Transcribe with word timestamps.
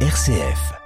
RCF. 0.00 0.85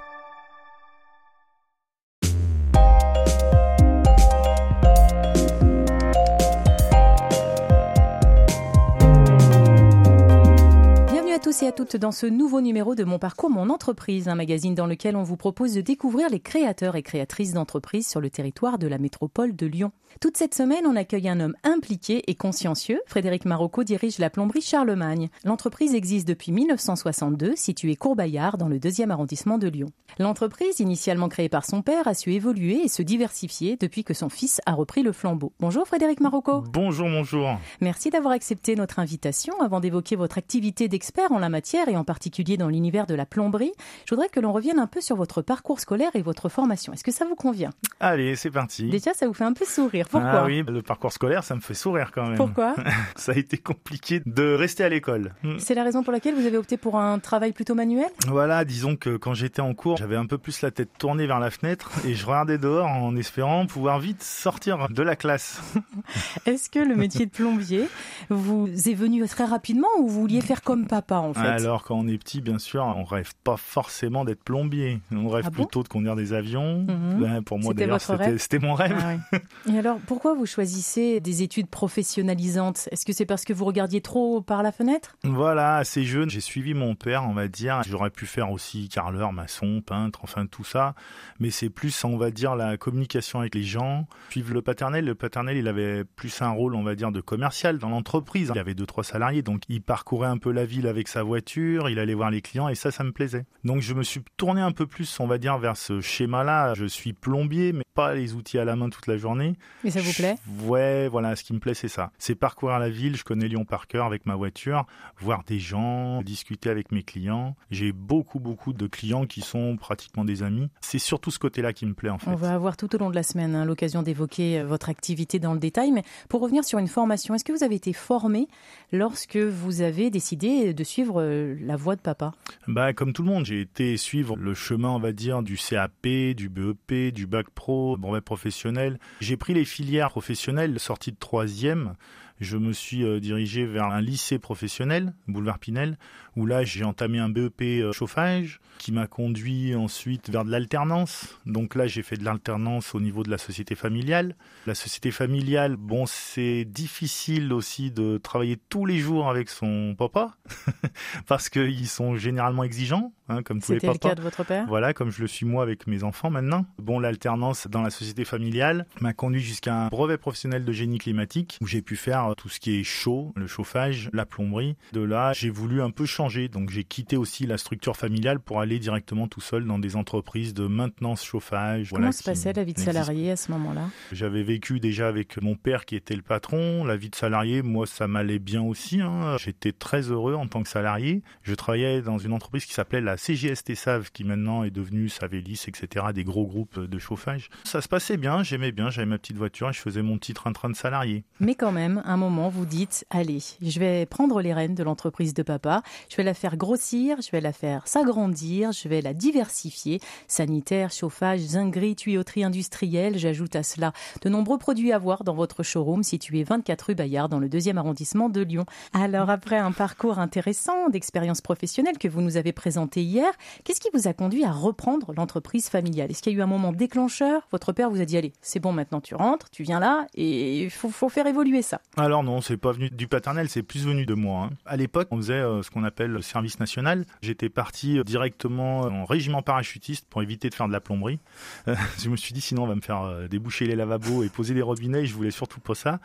Tous 11.51 11.63
et 11.63 11.67
à 11.67 11.73
toutes 11.73 11.97
dans 11.97 12.13
ce 12.13 12.27
nouveau 12.27 12.61
numéro 12.61 12.95
de 12.95 13.03
Mon 13.03 13.19
Parcours, 13.19 13.49
Mon 13.49 13.69
Entreprise, 13.69 14.29
un 14.29 14.35
magazine 14.35 14.73
dans 14.73 14.85
lequel 14.85 15.17
on 15.17 15.23
vous 15.23 15.35
propose 15.35 15.73
de 15.73 15.81
découvrir 15.81 16.29
les 16.29 16.39
créateurs 16.39 16.95
et 16.95 17.03
créatrices 17.03 17.51
d'entreprises 17.51 18.07
sur 18.07 18.21
le 18.21 18.29
territoire 18.29 18.79
de 18.79 18.87
la 18.87 18.97
métropole 18.97 19.53
de 19.53 19.65
Lyon. 19.65 19.91
Toute 20.21 20.37
cette 20.37 20.55
semaine, 20.55 20.85
on 20.85 20.95
accueille 20.95 21.27
un 21.27 21.39
homme 21.41 21.55
impliqué 21.63 22.23
et 22.27 22.35
consciencieux. 22.35 23.01
Frédéric 23.05 23.43
Marocco 23.43 23.83
dirige 23.83 24.17
la 24.19 24.29
plomberie 24.29 24.61
Charlemagne. 24.61 25.29
L'entreprise 25.43 25.93
existe 25.93 26.27
depuis 26.27 26.53
1962, 26.53 27.55
située 27.55 27.95
Courbayard, 27.95 28.57
dans 28.57 28.67
le 28.67 28.79
deuxième 28.79 29.11
arrondissement 29.11 29.57
de 29.57 29.67
Lyon. 29.67 29.89
L'entreprise, 30.19 30.79
initialement 30.79 31.29
créée 31.29 31.49
par 31.49 31.65
son 31.65 31.81
père, 31.81 32.07
a 32.07 32.13
su 32.13 32.33
évoluer 32.33 32.83
et 32.83 32.87
se 32.87 33.01
diversifier 33.01 33.77
depuis 33.77 34.03
que 34.03 34.13
son 34.13 34.29
fils 34.29 34.61
a 34.65 34.73
repris 34.73 35.03
le 35.03 35.11
flambeau. 35.11 35.53
Bonjour 35.59 35.87
Frédéric 35.87 36.19
Marocco. 36.19 36.61
Bonjour, 36.71 37.07
bonjour. 37.07 37.57
Merci 37.79 38.09
d'avoir 38.09 38.33
accepté 38.33 38.75
notre 38.75 38.99
invitation. 38.99 39.59
Avant 39.61 39.79
d'évoquer 39.79 40.15
votre 40.15 40.37
activité 40.37 40.87
d'expert 40.87 41.31
en 41.31 41.40
la 41.41 41.49
matière 41.49 41.89
et 41.89 41.97
en 41.97 42.05
particulier 42.05 42.55
dans 42.55 42.69
l'univers 42.69 43.05
de 43.05 43.15
la 43.15 43.25
plomberie, 43.25 43.73
je 44.05 44.15
voudrais 44.15 44.29
que 44.29 44.39
l'on 44.39 44.53
revienne 44.53 44.79
un 44.79 44.87
peu 44.87 45.01
sur 45.01 45.15
votre 45.15 45.41
parcours 45.41 45.79
scolaire 45.79 46.11
et 46.15 46.21
votre 46.21 46.47
formation. 46.49 46.93
Est-ce 46.93 47.03
que 47.03 47.11
ça 47.11 47.25
vous 47.25 47.35
convient? 47.35 47.71
Allez, 47.99 48.35
c'est 48.35 48.51
parti. 48.51 48.89
Déjà, 48.89 49.13
ça 49.13 49.27
vous 49.27 49.33
fait 49.33 49.43
un 49.43 49.53
peu 49.53 49.65
sourire. 49.65 50.07
Pourquoi? 50.09 50.29
Ah 50.31 50.45
oui, 50.45 50.63
le 50.67 50.81
parcours 50.81 51.11
scolaire, 51.11 51.43
ça 51.43 51.55
me 51.55 51.61
fait 51.61 51.73
sourire 51.73 52.11
quand 52.13 52.25
même. 52.25 52.37
Pourquoi? 52.37 52.75
Ça 53.15 53.33
a 53.33 53.35
été 53.35 53.57
compliqué 53.57 54.21
de 54.25 54.55
rester 54.55 54.83
à 54.83 54.89
l'école. 54.89 55.33
Hmm. 55.43 55.57
C'est 55.59 55.75
la 55.75 55.83
raison 55.83 56.03
pour 56.03 56.11
laquelle 56.11 56.35
vous 56.35 56.45
avez 56.45 56.57
opté 56.57 56.77
pour 56.77 56.97
un 56.97 57.19
travail 57.19 57.51
plutôt 57.51 57.75
manuel? 57.75 58.07
Voilà, 58.27 58.65
disons 58.65 58.95
que 58.95 59.17
quand 59.17 59.33
j'étais 59.33 59.61
en 59.61 59.73
cours, 59.73 59.97
j'avais 59.97 60.15
un 60.15 60.25
peu 60.25 60.37
plus 60.37 60.61
la 60.61 60.71
tête 60.71 60.89
tournée 60.97 61.27
vers 61.27 61.39
la 61.39 61.51
fenêtre 61.51 61.91
et 62.05 62.13
je 62.13 62.25
regardais 62.25 62.57
dehors 62.57 62.87
en 62.87 63.15
espérant 63.15 63.65
pouvoir 63.65 63.99
vite 63.99 64.23
sortir 64.23 64.87
de 64.89 65.03
la 65.03 65.15
classe. 65.15 65.61
Est-ce 66.45 66.69
que 66.69 66.79
le 66.79 66.95
métier 66.95 67.25
de 67.25 67.31
plombier 67.31 67.87
vous 68.29 68.67
est 68.67 68.93
venu 68.93 69.25
très 69.27 69.45
rapidement 69.45 69.87
ou 69.99 70.07
vous 70.07 70.21
vouliez 70.21 70.41
faire 70.41 70.61
comme 70.61 70.87
papa 70.87 71.15
en 71.15 71.30
fait 71.33 71.47
Alors 71.47 71.83
quand 71.83 71.95
on 71.95 72.07
est 72.07 72.17
petit, 72.17 72.41
bien 72.41 72.59
sûr, 72.59 72.83
on 72.83 73.03
rêve 73.03 73.31
pas 73.43 73.57
forcément 73.57 74.25
d'être 74.25 74.43
plombier. 74.43 74.99
On 75.11 75.29
rêve 75.29 75.45
Ah 75.47 75.49
bon 75.49 75.63
plutôt 75.63 75.83
de 75.83 75.87
conduire 75.87 76.15
des 76.15 76.33
avions. 76.33 76.85
Mhm. 76.87 77.43
Pour 77.43 77.59
moi 77.59 77.73
C'était 77.73 77.87
d'ailleurs, 77.87 78.39
c'était 78.39 78.59
mon 78.59 78.73
rêve. 78.73 78.97
Ah 78.99 79.15
oui. 79.33 79.73
Et 79.73 79.77
alors, 79.77 79.97
pourquoi 80.07 80.33
vous 80.33 80.45
choisissez 80.45 81.19
des 81.19 81.43
études 81.43 81.67
professionnalisantes? 81.67 82.87
Est-ce 82.91 83.05
que 83.05 83.13
c'est 83.13 83.25
parce 83.25 83.45
que 83.45 83.53
vous 83.53 83.65
regardiez 83.65 84.01
trop 84.01 84.41
par 84.41 84.63
la 84.63 84.71
fenêtre? 84.71 85.17
Voilà, 85.23 85.77
assez 85.77 86.03
jeune, 86.03 86.29
j'ai 86.29 86.41
suivi 86.41 86.73
mon 86.73 86.95
père, 86.95 87.23
on 87.27 87.33
va 87.33 87.47
dire. 87.47 87.81
J'aurais 87.87 88.09
pu 88.09 88.25
faire 88.25 88.51
aussi 88.51 88.89
carreleur, 88.89 89.33
maçon, 89.33 89.81
peintre, 89.85 90.19
enfin 90.23 90.45
tout 90.45 90.63
ça. 90.63 90.95
Mais 91.39 91.49
c'est 91.49 91.69
plus, 91.69 92.03
on 92.03 92.17
va 92.17 92.31
dire, 92.31 92.55
la 92.55 92.77
communication 92.77 93.39
avec 93.39 93.55
les 93.55 93.63
gens. 93.63 94.07
Suivre 94.29 94.53
le 94.53 94.61
paternel. 94.61 95.05
Le 95.05 95.15
paternel, 95.15 95.57
il 95.57 95.67
avait 95.67 96.03
plus 96.03 96.41
un 96.41 96.49
rôle, 96.49 96.75
on 96.75 96.83
va 96.83 96.95
dire, 96.95 97.11
de 97.11 97.21
commercial 97.21 97.77
dans 97.77 97.89
l'entreprise. 97.89 98.51
Il 98.53 98.57
y 98.57 98.59
avait 98.59 98.73
deux, 98.73 98.85
trois 98.85 99.03
salariés, 99.03 99.41
donc 99.41 99.61
il 99.69 99.81
parcourait 99.81 100.27
un 100.27 100.37
peu 100.37 100.51
la 100.51 100.65
ville 100.65 100.87
avec 100.87 101.07
sa 101.07 101.20
voiture, 101.23 101.89
il 101.89 101.99
allait 101.99 102.13
voir 102.13 102.31
les 102.31 102.41
clients 102.41 102.69
et 102.69 102.75
ça, 102.75 102.91
ça 102.91 103.03
me 103.03 103.11
plaisait. 103.11 103.45
Donc 103.63 103.81
je 103.81 103.93
me 103.93 104.03
suis 104.03 104.21
tourné 104.37 104.61
un 104.61 104.71
peu 104.71 104.87
plus, 104.87 105.19
on 105.19 105.27
va 105.27 105.37
dire, 105.37 105.57
vers 105.57 105.77
ce 105.77 106.01
schéma-là. 106.01 106.73
Je 106.73 106.85
suis 106.85 107.13
plombier, 107.13 107.73
mais 107.73 107.83
pas 107.93 108.13
les 108.13 108.33
outils 108.33 108.57
à 108.57 108.65
la 108.65 108.75
main 108.75 108.89
toute 108.89 109.07
la 109.07 109.17
journée. 109.17 109.55
Et 109.83 109.91
ça 109.91 110.01
vous 110.01 110.13
plaît? 110.13 110.35
Ouais, 110.63 111.07
voilà, 111.07 111.35
ce 111.35 111.43
qui 111.43 111.53
me 111.53 111.59
plaît, 111.59 111.73
c'est 111.73 111.87
ça. 111.87 112.11
C'est 112.17 112.35
parcourir 112.35 112.79
la 112.79 112.89
ville. 112.89 113.15
Je 113.15 113.23
connais 113.23 113.47
Lyon 113.47 113.65
par 113.65 113.87
cœur 113.87 114.05
avec 114.05 114.25
ma 114.25 114.35
voiture, 114.35 114.85
voir 115.19 115.43
des 115.45 115.59
gens, 115.59 116.21
discuter 116.21 116.69
avec 116.69 116.91
mes 116.91 117.03
clients. 117.03 117.55
J'ai 117.69 117.91
beaucoup, 117.91 118.39
beaucoup 118.39 118.73
de 118.73 118.87
clients 118.87 119.25
qui 119.25 119.41
sont 119.41 119.77
pratiquement 119.77 120.25
des 120.25 120.43
amis. 120.43 120.69
C'est 120.81 120.99
surtout 120.99 121.31
ce 121.31 121.39
côté-là 121.39 121.73
qui 121.73 121.85
me 121.85 121.93
plaît, 121.93 122.09
en 122.09 122.17
fait. 122.17 122.29
On 122.29 122.35
va 122.35 122.53
avoir 122.53 122.77
tout 122.77 122.93
au 122.95 122.97
long 122.97 123.09
de 123.09 123.15
la 123.15 123.23
semaine 123.23 123.55
hein, 123.55 123.65
l'occasion 123.65 124.03
d'évoquer 124.03 124.59
euh, 124.59 124.65
votre 124.65 124.89
activité 124.89 125.39
dans 125.39 125.53
le 125.53 125.59
détail, 125.59 125.91
mais 125.91 126.03
pour 126.29 126.41
revenir 126.41 126.63
sur 126.63 126.79
une 126.79 126.87
formation, 126.87 127.35
est-ce 127.35 127.43
que 127.43 127.51
vous 127.51 127.63
avez 127.63 127.75
été 127.75 127.93
formé 127.93 128.47
lorsque 128.91 129.37
vous 129.37 129.81
avez 129.81 130.09
décidé 130.09 130.73
de 130.73 130.83
suivre 130.83 131.10
euh, 131.19 131.55
la 131.61 131.75
voie 131.75 131.95
de 131.95 132.01
papa 132.01 132.33
Bah, 132.67 132.93
comme 132.93 133.13
tout 133.13 133.23
le 133.23 133.29
monde, 133.29 133.45
j'ai 133.45 133.61
été 133.61 133.97
suivre 133.97 134.35
le 134.35 134.53
chemin, 134.53 134.89
on 134.89 134.99
va 134.99 135.11
dire, 135.11 135.43
du 135.43 135.57
CAP, 135.57 136.07
du 136.35 136.49
BEP, 136.49 137.13
du 137.13 137.27
bac 137.27 137.49
pro, 137.49 137.97
brevet 137.97 138.21
professionnel. 138.21 138.99
J'ai 139.19 139.37
pris 139.37 139.53
les 139.53 139.65
filières 139.65 140.09
professionnelles, 140.09 140.79
sortie 140.79 141.11
de 141.11 141.17
troisième. 141.17 141.95
Je 142.41 142.57
me 142.57 142.73
suis 142.73 143.03
euh, 143.03 143.19
dirigé 143.19 143.67
vers 143.67 143.85
un 143.85 144.01
lycée 144.01 144.39
professionnel, 144.39 145.13
boulevard 145.27 145.59
Pinel, 145.59 145.99
où 146.35 146.47
là 146.47 146.63
j'ai 146.63 146.83
entamé 146.83 147.19
un 147.19 147.29
BEP 147.29 147.61
euh, 147.61 147.91
chauffage 147.93 148.59
qui 148.79 148.91
m'a 148.91 149.05
conduit 149.05 149.75
ensuite 149.75 150.31
vers 150.31 150.43
de 150.43 150.49
l'alternance. 150.49 151.37
Donc 151.45 151.75
là 151.75 151.85
j'ai 151.85 152.01
fait 152.01 152.17
de 152.17 152.25
l'alternance 152.25 152.95
au 152.95 152.99
niveau 152.99 153.21
de 153.21 153.29
la 153.29 153.37
société 153.37 153.75
familiale. 153.75 154.35
La 154.65 154.73
société 154.73 155.11
familiale, 155.11 155.75
bon 155.75 156.05
c'est 156.07 156.65
difficile 156.65 157.53
aussi 157.53 157.91
de 157.91 158.17
travailler 158.17 158.57
tous 158.69 158.87
les 158.87 158.97
jours 158.97 159.29
avec 159.29 159.47
son 159.47 159.93
papa 159.95 160.35
parce 161.27 161.47
qu'ils 161.47 161.87
sont 161.87 162.15
généralement 162.15 162.63
exigeants, 162.63 163.13
hein, 163.29 163.43
comme 163.43 163.61
tous 163.61 163.73
les 163.73 163.79
C'était 163.79 163.93
le 163.93 163.99
papas. 163.99 164.09
cas 164.09 164.15
de 164.15 164.21
votre 164.21 164.43
père? 164.43 164.65
Voilà, 164.67 164.93
comme 164.95 165.11
je 165.11 165.21
le 165.21 165.27
suis 165.27 165.45
moi 165.45 165.61
avec 165.61 165.85
mes 165.85 166.03
enfants 166.03 166.31
maintenant. 166.31 166.65
Bon, 166.79 166.99
l'alternance 166.99 167.67
dans 167.67 167.83
la 167.83 167.91
société 167.91 168.25
familiale 168.25 168.87
m'a 168.99 169.13
conduit 169.13 169.41
jusqu'à 169.41 169.75
un 169.75 169.87
brevet 169.89 170.17
professionnel 170.17 170.65
de 170.65 170.71
génie 170.71 170.97
climatique 170.97 171.59
où 171.61 171.67
j'ai 171.67 171.83
pu 171.83 171.95
faire 171.95 172.30
tout 172.35 172.49
ce 172.49 172.59
qui 172.59 172.79
est 172.79 172.83
chaud, 172.83 173.33
le 173.35 173.47
chauffage, 173.47 174.09
la 174.13 174.25
plomberie. 174.25 174.75
De 174.93 175.01
là, 175.01 175.33
j'ai 175.33 175.49
voulu 175.49 175.81
un 175.81 175.89
peu 175.91 176.05
changer, 176.05 176.47
donc 176.47 176.69
j'ai 176.69 176.83
quitté 176.83 177.17
aussi 177.17 177.45
la 177.45 177.57
structure 177.57 177.95
familiale 177.97 178.39
pour 178.39 178.59
aller 178.61 178.79
directement 178.79 179.27
tout 179.27 179.41
seul 179.41 179.65
dans 179.65 179.79
des 179.79 179.95
entreprises 179.95 180.53
de 180.53 180.67
maintenance 180.67 181.23
chauffage. 181.23 181.89
Comment 181.89 182.01
voilà, 182.01 182.11
se 182.11 182.23
passait 182.23 182.53
la 182.53 182.63
vie 182.63 182.73
de 182.73 182.79
salarié 182.79 183.31
à 183.31 183.35
ce 183.35 183.51
moment-là? 183.51 183.89
J'avais 184.11 184.43
vécu 184.43 184.79
déjà 184.79 185.07
avec 185.07 185.41
mon 185.41 185.55
père 185.55 185.85
qui 185.85 185.95
était 185.95 186.15
le 186.15 186.21
patron. 186.21 186.83
La 186.83 186.97
vie 186.97 187.09
de 187.09 187.15
salarié, 187.15 187.61
moi, 187.61 187.85
ça 187.87 188.07
m'allait 188.07 188.39
bien 188.39 188.61
aussi. 188.61 189.01
hein. 189.01 189.37
J'étais 189.37 189.71
très 189.71 190.01
heureux 190.11 190.35
en 190.35 190.47
tant 190.47 190.63
que 190.63 190.69
salarié. 190.69 191.21
Je 191.43 191.53
travaillais 191.55 192.01
dans 192.01 192.17
une 192.17 192.33
entreprise 192.33 192.65
qui 192.65 192.73
s'appelait 192.73 193.01
la 193.01 193.17
CGST 193.17 193.75
Save, 193.75 194.11
qui 194.11 194.23
maintenant 194.23 194.63
est 194.63 194.71
devenue 194.71 195.09
Savelis, 195.09 195.63
etc., 195.67 196.05
des 196.13 196.23
gros 196.23 196.45
groupes 196.45 196.79
de 196.79 196.99
chauffage. 196.99 197.49
Ça 197.63 197.81
se 197.81 197.87
passait 197.87 198.17
bien, 198.17 198.43
j'aimais 198.43 198.71
bien, 198.71 198.89
j'avais 198.89 199.05
ma 199.07 199.17
petite 199.17 199.37
voiture 199.37 199.69
et 199.69 199.73
je 199.73 199.79
faisais 199.79 200.01
mon 200.01 200.17
petit 200.17 200.33
train-train 200.33 200.69
de 200.69 200.75
salarié. 200.75 201.23
Mais 201.39 201.55
quand 201.55 201.71
même, 201.71 202.01
un 202.11 202.17
moment, 202.17 202.49
vous 202.49 202.65
dites, 202.65 203.05
allez, 203.09 203.39
je 203.61 203.79
vais 203.79 204.05
prendre 204.05 204.41
les 204.41 204.53
rênes 204.53 204.75
de 204.75 204.83
l'entreprise 204.83 205.33
de 205.33 205.43
papa, 205.43 205.81
je 206.09 206.17
vais 206.17 206.23
la 206.23 206.33
faire 206.33 206.57
grossir, 206.57 207.21
je 207.21 207.31
vais 207.31 207.41
la 207.41 207.53
faire 207.53 207.87
s'agrandir, 207.87 208.71
je 208.71 208.87
vais 208.87 209.01
la 209.01 209.13
diversifier. 209.13 209.99
Sanitaire, 210.27 210.91
chauffage, 210.91 211.39
zinguerie, 211.39 211.95
tuyauterie 211.95 212.43
industrielle, 212.43 213.17
j'ajoute 213.17 213.55
à 213.55 213.63
cela 213.63 213.93
de 214.21 214.29
nombreux 214.29 214.57
produits 214.57 214.91
à 214.91 214.97
voir 214.97 215.23
dans 215.23 215.33
votre 215.33 215.63
showroom 215.63 216.03
situé 216.03 216.43
24 216.43 216.81
rue 216.81 216.95
Bayard 216.95 217.29
dans 217.29 217.39
le 217.39 217.49
deuxième 217.49 217.77
arrondissement 217.77 218.29
de 218.29 218.41
Lyon. 218.41 218.65
Alors 218.93 219.29
après 219.29 219.57
un 219.57 219.71
parcours 219.71 220.19
intéressant 220.19 220.89
d'expérience 220.89 221.41
professionnelle 221.41 221.97
que 221.97 222.07
vous 222.07 222.21
nous 222.21 222.37
avez 222.37 222.51
présenté 222.51 223.01
hier, 223.01 223.31
qu'est-ce 223.63 223.79
qui 223.79 223.89
vous 223.93 224.07
a 224.07 224.13
conduit 224.13 224.43
à 224.43 224.51
reprendre 224.51 225.13
l'entreprise 225.15 225.69
familiale? 225.69 226.11
Est-ce 226.11 226.21
qu'il 226.21 226.33
y 226.33 226.35
a 226.35 226.39
eu 226.39 226.41
un 226.41 226.47
moment 226.47 226.73
déclencheur? 226.73 227.47
Votre 227.51 227.71
père 227.71 227.89
vous 227.89 228.01
a 228.01 228.05
dit, 228.05 228.17
allez, 228.17 228.33
c'est 228.41 228.59
bon 228.59 228.73
maintenant 228.73 229.01
tu 229.01 229.15
rentres, 229.15 229.49
tu 229.49 229.63
viens 229.63 229.79
là 229.79 230.07
et 230.15 230.63
il 230.63 230.69
faut, 230.69 230.89
faut 230.89 231.09
faire 231.09 231.27
évoluer 231.27 231.61
ça. 231.61 231.81
Alors 232.03 232.23
non, 232.23 232.41
c'est 232.41 232.57
pas 232.57 232.71
venu 232.71 232.89
du 232.89 233.07
paternel, 233.07 233.47
c'est 233.47 233.63
plus 233.63 233.85
venu 233.85 234.05
de 234.05 234.13
moi. 234.15 234.45
hein. 234.45 234.55
À 234.65 234.75
l'époque, 234.75 235.07
on 235.11 235.17
faisait 235.17 235.33
euh, 235.33 235.61
ce 235.61 235.69
qu'on 235.69 235.83
appelle 235.83 236.11
le 236.11 236.21
service 236.21 236.59
national. 236.59 237.05
J'étais 237.21 237.49
parti 237.49 237.99
euh, 237.99 238.03
directement 238.03 238.81
en 238.81 239.05
régiment 239.05 239.41
parachutiste 239.43 240.07
pour 240.09 240.23
éviter 240.23 240.49
de 240.49 240.55
faire 240.55 240.67
de 240.67 240.73
la 240.73 240.81
plomberie. 240.81 241.19
Euh, 241.67 241.75
je 242.03 242.09
me 242.09 242.15
suis 242.17 242.33
dit 242.33 242.41
sinon 242.41 242.63
on 242.63 242.67
va 242.67 242.75
me 242.75 242.81
faire 242.81 243.03
euh, 243.03 243.27
déboucher 243.27 243.65
les 243.67 243.75
lavabos 243.75 244.23
et 244.23 244.29
poser 244.29 244.53
des 244.55 244.61
robinets. 244.63 245.01
et 245.01 245.05
Je 245.05 245.13
voulais 245.13 245.31
surtout 245.31 245.59
pas 245.59 245.75
ça. 245.75 245.99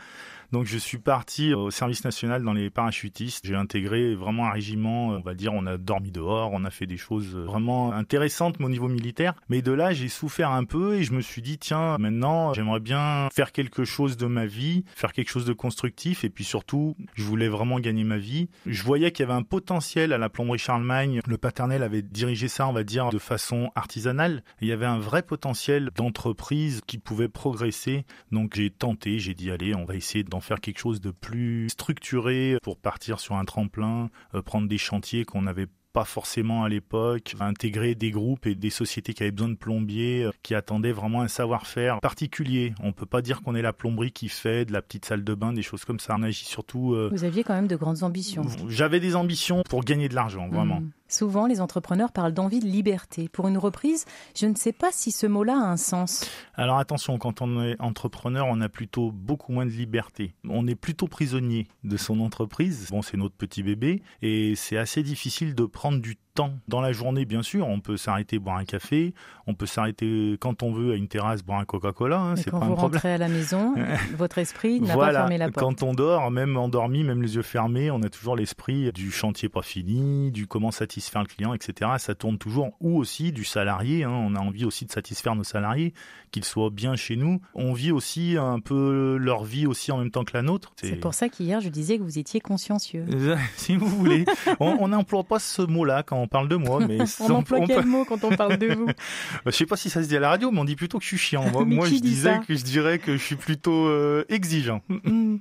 Donc 0.52 0.64
je 0.66 0.78
suis 0.78 0.98
parti 0.98 1.54
au 1.54 1.72
service 1.72 2.04
national 2.04 2.44
dans 2.44 2.52
les 2.52 2.70
parachutistes. 2.70 3.44
J'ai 3.44 3.56
intégré 3.56 4.14
vraiment 4.14 4.46
un 4.46 4.52
régiment, 4.52 5.08
on 5.08 5.20
va 5.20 5.34
dire, 5.34 5.52
on 5.52 5.66
a 5.66 5.76
dormi 5.76 6.12
dehors, 6.12 6.50
on 6.52 6.64
a 6.64 6.70
fait 6.70 6.86
des 6.86 6.96
choses 6.96 7.34
vraiment 7.34 7.92
intéressantes 7.92 8.54
au 8.60 8.69
niveau 8.69 8.87
militaire. 8.87 9.34
Mais 9.49 9.60
de 9.60 9.72
là, 9.72 9.92
j'ai 9.92 10.08
souffert 10.08 10.52
un 10.52 10.62
peu 10.62 10.94
et 10.94 11.02
je 11.02 11.12
me 11.14 11.20
suis 11.20 11.42
dit, 11.42 11.58
tiens, 11.58 11.99
maintenant, 11.99 12.54
j'aimerais 12.54 12.78
bien 12.78 13.28
faire 13.32 13.50
quelque 13.50 13.84
chose 13.84 14.16
de 14.16 14.26
ma 14.26 14.46
vie, 14.46 14.84
faire 14.94 15.12
quelque 15.12 15.31
chose 15.31 15.46
de 15.46 15.52
constructif 15.52 15.86
et 16.25 16.31
puis 16.31 16.44
surtout, 16.44 16.97
je 17.15 17.23
voulais 17.23 17.49
vraiment 17.49 17.81
gagner 17.81 18.05
ma 18.05 18.19
vie. 18.19 18.49
Je 18.67 18.83
voyais 18.83 19.11
qu'il 19.11 19.25
y 19.25 19.29
avait 19.29 19.38
un 19.38 19.43
potentiel 19.43 20.12
à 20.12 20.19
la 20.19 20.29
plomberie 20.29 20.59
Charlemagne. 20.59 21.21
Le 21.27 21.38
paternel 21.38 21.83
avait 21.83 22.03
dirigé 22.03 22.49
ça, 22.49 22.69
on 22.69 22.73
va 22.73 22.85
dire, 22.85 23.11
de 23.11 23.19
façon 23.19 23.71
artisanale. 23.75 24.43
Il 24.61 24.69
y 24.69 24.73
avait 24.73 24.87
un 24.87 24.99
vrai 24.99 25.23
potentiel 25.23 25.91
d'entreprise 25.94 26.81
qui 26.87 26.99
pouvait 26.99 27.29
progresser. 27.29 28.05
Donc 28.33 28.55
j'ai 28.56 28.71
tenté, 28.71 29.19
j'ai 29.19 29.35
dit, 29.35 29.50
allez, 29.50 29.75
on 29.75 29.85
va 29.85 29.97
essayer 29.97 30.25
d'en 30.25 30.41
faire 30.41 30.61
quelque 30.61 30.79
chose 30.79 31.00
de 31.00 31.11
plus 31.11 31.69
structuré 31.71 32.59
pour 32.62 32.79
partir 32.79 33.21
sur 33.21 33.37
un 33.37 33.44
tremplin, 33.44 34.11
euh, 34.35 34.43
prendre 34.43 34.69
des 34.69 34.79
chantiers 34.79 35.25
qu'on 35.25 35.43
n'avait 35.43 35.69
pas 35.96 36.04
forcément 36.04 36.62
à 36.62 36.69
l'époque, 36.69 37.34
intégrer 37.40 37.94
des 37.94 38.10
groupes 38.10 38.46
et 38.46 38.54
des 38.54 38.69
sociétés 38.69 39.14
qui 39.14 39.22
avaient 39.22 39.32
besoin 39.32 39.48
de 39.48 39.54
plombiers, 39.54 40.25
euh, 40.25 40.31
qui 40.43 40.54
attendaient 40.54 40.93
vraiment 40.93 41.22
un 41.22 41.28
savoir-faire 41.28 42.00
particulier. 42.02 42.75
On 42.82 42.93
peut 42.93 43.06
pas 43.06 43.22
dire 43.22 43.40
qu'on 43.40 43.54
est 43.54 43.62
la 43.62 43.72
plomberie 43.72 44.12
qui 44.12 44.28
fait 44.28 44.66
de 44.66 44.75
la 44.75 44.82
petite 44.82 45.06
salle 45.06 45.25
de 45.25 45.32
bain, 45.32 45.54
des 45.54 45.62
choses 45.62 45.87
comme 45.87 45.98
ça. 45.98 46.14
On 46.19 46.22
agit 46.22 46.44
surtout. 46.44 46.93
euh, 46.93 47.08
Vous 47.12 47.25
aviez 47.25 47.44
quand 47.44 47.54
même 47.54 47.66
de 47.66 47.76
grandes 47.76 48.02
ambitions. 48.02 48.43
J'avais 48.69 49.00
des 49.00 49.16
ambitions 49.16 49.62
pour 49.70 49.84
gagner 49.84 50.10
de 50.10 50.14
l'argent, 50.14 50.48
vraiment. 50.48 50.81
Mhm. 50.82 50.90
Souvent, 51.08 51.47
les 51.47 51.61
entrepreneurs 51.61 52.12
parlent 52.12 52.32
d'envie 52.32 52.61
de 52.61 52.67
liberté. 52.67 53.29
Pour 53.29 53.49
une 53.49 53.58
reprise, 53.58 54.05
je 54.35 54.47
ne 54.47 54.55
sais 54.55 54.73
pas 54.73 54.88
si 54.93 55.11
ce 55.12 55.26
mot-là 55.26 55.55
a 55.55 55.67
un 55.70 55.76
sens. 55.76 56.29
Alors 56.55 56.79
attention, 56.79 57.19
quand 57.19 57.43
on 57.43 57.62
est 57.62 57.81
entrepreneur, 57.81 58.47
on 58.49 58.61
a 58.61 58.69
plutôt 58.69 59.11
beaucoup 59.12 59.53
moins 59.53 59.67
de 59.67 59.70
liberté. 59.70 60.35
On 60.49 60.67
est 60.67 60.75
plutôt 60.75 61.06
prisonnier 61.06 61.69
de 61.85 61.97
son 61.97 62.20
entreprise. 62.20 62.88
Bon, 62.91 63.03
c'est 63.03 63.17
notre 63.17 63.35
petit 63.37 63.62
bébé 63.62 64.03
et 64.23 64.55
c'est 64.56 64.76
assez 64.79 65.03
difficile 65.03 65.55
de 65.55 65.64
prendre 65.64 66.00
du 66.00 66.17
temps 66.35 66.53
dans 66.69 66.81
la 66.82 66.93
journée, 66.93 67.25
bien 67.25 67.43
sûr. 67.43 67.67
On 67.67 67.81
peut 67.81 67.97
s'arrêter 67.97 68.38
boire 68.38 68.56
un 68.59 68.64
café, 68.67 69.14
on 69.47 69.55
peut 69.55 69.64
s'arrêter 69.64 70.37
quand 70.41 70.62
on 70.62 70.70
veut 70.73 70.93
à 70.93 70.97
une 70.97 71.09
terrasse 71.09 71.43
boire 71.43 71.61
un 71.61 71.64
Coca-Cola. 71.64 72.19
Hein, 72.20 72.37
c'est 72.37 72.50
quand 72.50 72.61
pas 72.61 72.67
vous 72.67 72.73
un 72.73 72.76
problème. 72.76 72.94
rentrez 72.97 73.12
à 73.12 73.19
la 73.19 73.29
maison, 73.29 73.75
votre 74.19 74.37
esprit 74.38 74.81
n'a 74.81 74.93
Voilà, 74.94 75.12
pas 75.12 75.19
fermé 75.20 75.38
la 75.38 75.50
porte. 75.50 75.64
quand 75.64 75.82
on 75.82 75.94
dort, 75.94 76.31
même 76.31 76.56
endormi, 76.59 77.05
même 77.05 77.23
les 77.23 77.37
yeux 77.37 77.43
fermés, 77.43 77.91
on 77.91 78.02
a 78.02 78.09
toujours 78.11 78.37
l'esprit 78.37 78.93
du 78.93 79.11
chantier 79.11 79.49
pas 79.49 79.62
fini, 79.62 80.31
du 80.31 80.47
comment 80.47 80.70
satisfaire 80.96 81.22
le 81.22 81.28
client, 81.28 81.52
etc. 81.52 81.90
Ça 81.98 82.14
tourne 82.14 82.38
toujours, 82.38 82.70
ou 82.81 82.96
aussi 82.96 83.31
du 83.31 83.44
salarié. 83.44 84.04
hein. 84.04 84.10
On 84.10 84.34
a 84.34 84.40
envie 84.40 84.64
aussi 84.64 84.87
de 84.87 84.90
satisfaire 84.90 85.34
nos 85.34 85.44
salariés, 85.44 85.93
qu'ils 86.31 86.44
soient 86.44 86.70
bien 86.70 86.96
chez 86.96 87.16
nous. 87.16 87.40
On 87.54 87.75
vit 87.75 87.93
aussi 87.93 88.37
un 88.38 88.60
peu 88.60 89.19
leur 89.20 89.44
vie 89.44 89.66
aussi 89.66 89.93
en 89.93 89.98
même 89.98 90.10
temps 90.10 90.25
que 90.25 90.32
la 90.34 90.43
nôtre. 90.43 90.72
C'est 90.76 90.96
pour 90.96 91.12
ça 91.12 91.28
qu'hier, 91.28 91.60
je 91.60 91.69
disais 91.69 91.98
que 91.98 92.02
vous 92.02 92.19
étiez 92.19 92.40
consciencieux. 92.40 93.04
si 93.56 93.76
vous 93.76 93.87
voulez. 93.87 94.25
on 94.58 94.88
n'emploie 94.88 95.25
pas 95.25 95.38
ce 95.38 95.60
mot-là 95.62 96.02
quand 96.02 96.16
on 96.16 96.28
parle 96.28 96.48
de 96.48 96.56
moi, 96.56 96.81
mais 96.87 96.99
On 97.20 97.31
emploie 97.31 97.58
on 97.60 97.66
quel 97.66 97.84
mot 97.87 98.04
quand 98.04 98.25
on 98.25 98.34
parle 98.34 98.56
de 98.56 98.72
vous 98.72 98.87
je 99.46 99.50
sais 99.50 99.66
pas 99.66 99.76
si 99.76 99.90
ça 99.90 100.02
se 100.02 100.08
dit 100.08 100.16
à 100.16 100.20
la 100.20 100.28
radio, 100.31 100.50
mais 100.50 100.60
on 100.60 100.64
dit 100.64 100.76
plutôt 100.76 100.99
que 100.99 101.04
je 101.04 101.08
suis 101.08 101.19
chiant. 101.19 101.49
Moi, 101.50 101.64
moi, 101.64 101.87
je 101.87 101.96
disais 101.96 102.40
que 102.46 102.54
je 102.54 102.64
dirais 102.64 102.99
que 102.99 103.16
je 103.16 103.22
suis 103.22 103.37
plutôt 103.37 103.87
euh, 103.88 104.25
exigeant. 104.28 104.82
Hmm. 104.88 105.37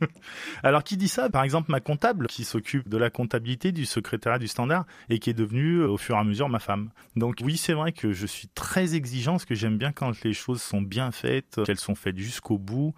Alors 0.63 0.83
qui 0.83 0.97
dit 0.97 1.07
ça? 1.07 1.29
Par 1.29 1.43
exemple, 1.43 1.71
ma 1.71 1.79
comptable 1.79 2.27
qui 2.27 2.43
s'occupe 2.43 2.89
de 2.89 2.97
la 2.97 3.09
comptabilité 3.09 3.71
du 3.71 3.85
secrétariat 3.85 4.39
du 4.39 4.47
Standard 4.47 4.85
et 5.09 5.19
qui 5.19 5.29
est 5.29 5.33
euh, 5.53 5.87
au 5.87 5.97
fur 5.97 6.15
et 6.15 6.19
à 6.19 6.23
mesure 6.23 6.49
ma 6.49 6.59
femme. 6.59 6.89
Donc 7.15 7.37
oui, 7.43 7.57
c'est 7.57 7.73
vrai 7.73 7.91
que 7.91 8.11
je 8.11 8.25
suis 8.25 8.47
très 8.49 8.95
exigeant 8.95 9.33
parce 9.33 9.45
que 9.45 9.55
j'aime 9.55 9.77
bien 9.77 9.91
quand 9.91 10.23
les 10.23 10.33
choses 10.33 10.61
sont 10.61 10.81
bien 10.81 11.11
faites, 11.11 11.59
qu'elles 11.65 11.79
sont 11.79 11.95
faites 11.95 12.17
jusqu'au 12.17 12.57
bout, 12.57 12.93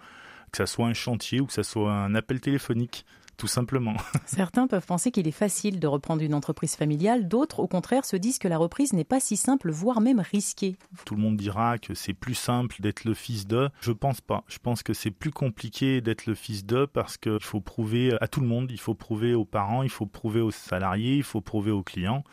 que 0.52 0.58
ça 0.58 0.66
soit 0.66 0.86
un 0.86 0.94
chantier 0.94 1.40
ou 1.40 1.46
que 1.46 1.52
ça 1.52 1.62
soit 1.62 1.92
un 1.92 2.14
appel 2.14 2.40
téléphonique. 2.40 3.04
Tout 3.38 3.46
simplement. 3.46 3.94
Certains 4.26 4.66
peuvent 4.66 4.84
penser 4.84 5.12
qu'il 5.12 5.28
est 5.28 5.30
facile 5.30 5.78
de 5.78 5.86
reprendre 5.86 6.22
une 6.22 6.34
entreprise 6.34 6.74
familiale, 6.74 7.28
d'autres, 7.28 7.60
au 7.60 7.68
contraire, 7.68 8.04
se 8.04 8.16
disent 8.16 8.40
que 8.40 8.48
la 8.48 8.58
reprise 8.58 8.92
n'est 8.92 9.04
pas 9.04 9.20
si 9.20 9.36
simple, 9.36 9.70
voire 9.70 10.00
même 10.00 10.18
risquée. 10.18 10.76
Tout 11.04 11.14
le 11.14 11.22
monde 11.22 11.36
dira 11.36 11.78
que 11.78 11.94
c'est 11.94 12.14
plus 12.14 12.34
simple 12.34 12.74
d'être 12.80 13.04
le 13.04 13.14
fils 13.14 13.46
de. 13.46 13.70
Je 13.80 13.92
pense 13.92 14.20
pas. 14.20 14.42
Je 14.48 14.58
pense 14.58 14.82
que 14.82 14.92
c'est 14.92 15.12
plus 15.12 15.30
compliqué 15.30 16.00
d'être 16.00 16.26
le 16.26 16.34
fils 16.34 16.66
de 16.66 16.84
parce 16.84 17.16
qu'il 17.16 17.40
faut 17.40 17.60
prouver 17.60 18.12
à 18.20 18.26
tout 18.26 18.40
le 18.40 18.48
monde, 18.48 18.72
il 18.72 18.80
faut 18.80 18.94
prouver 18.94 19.34
aux 19.34 19.44
parents, 19.44 19.84
il 19.84 19.90
faut 19.90 20.06
prouver 20.06 20.40
aux 20.40 20.50
salariés, 20.50 21.14
il 21.14 21.22
faut 21.22 21.40
prouver 21.40 21.70
aux 21.70 21.84
clients. 21.84 22.24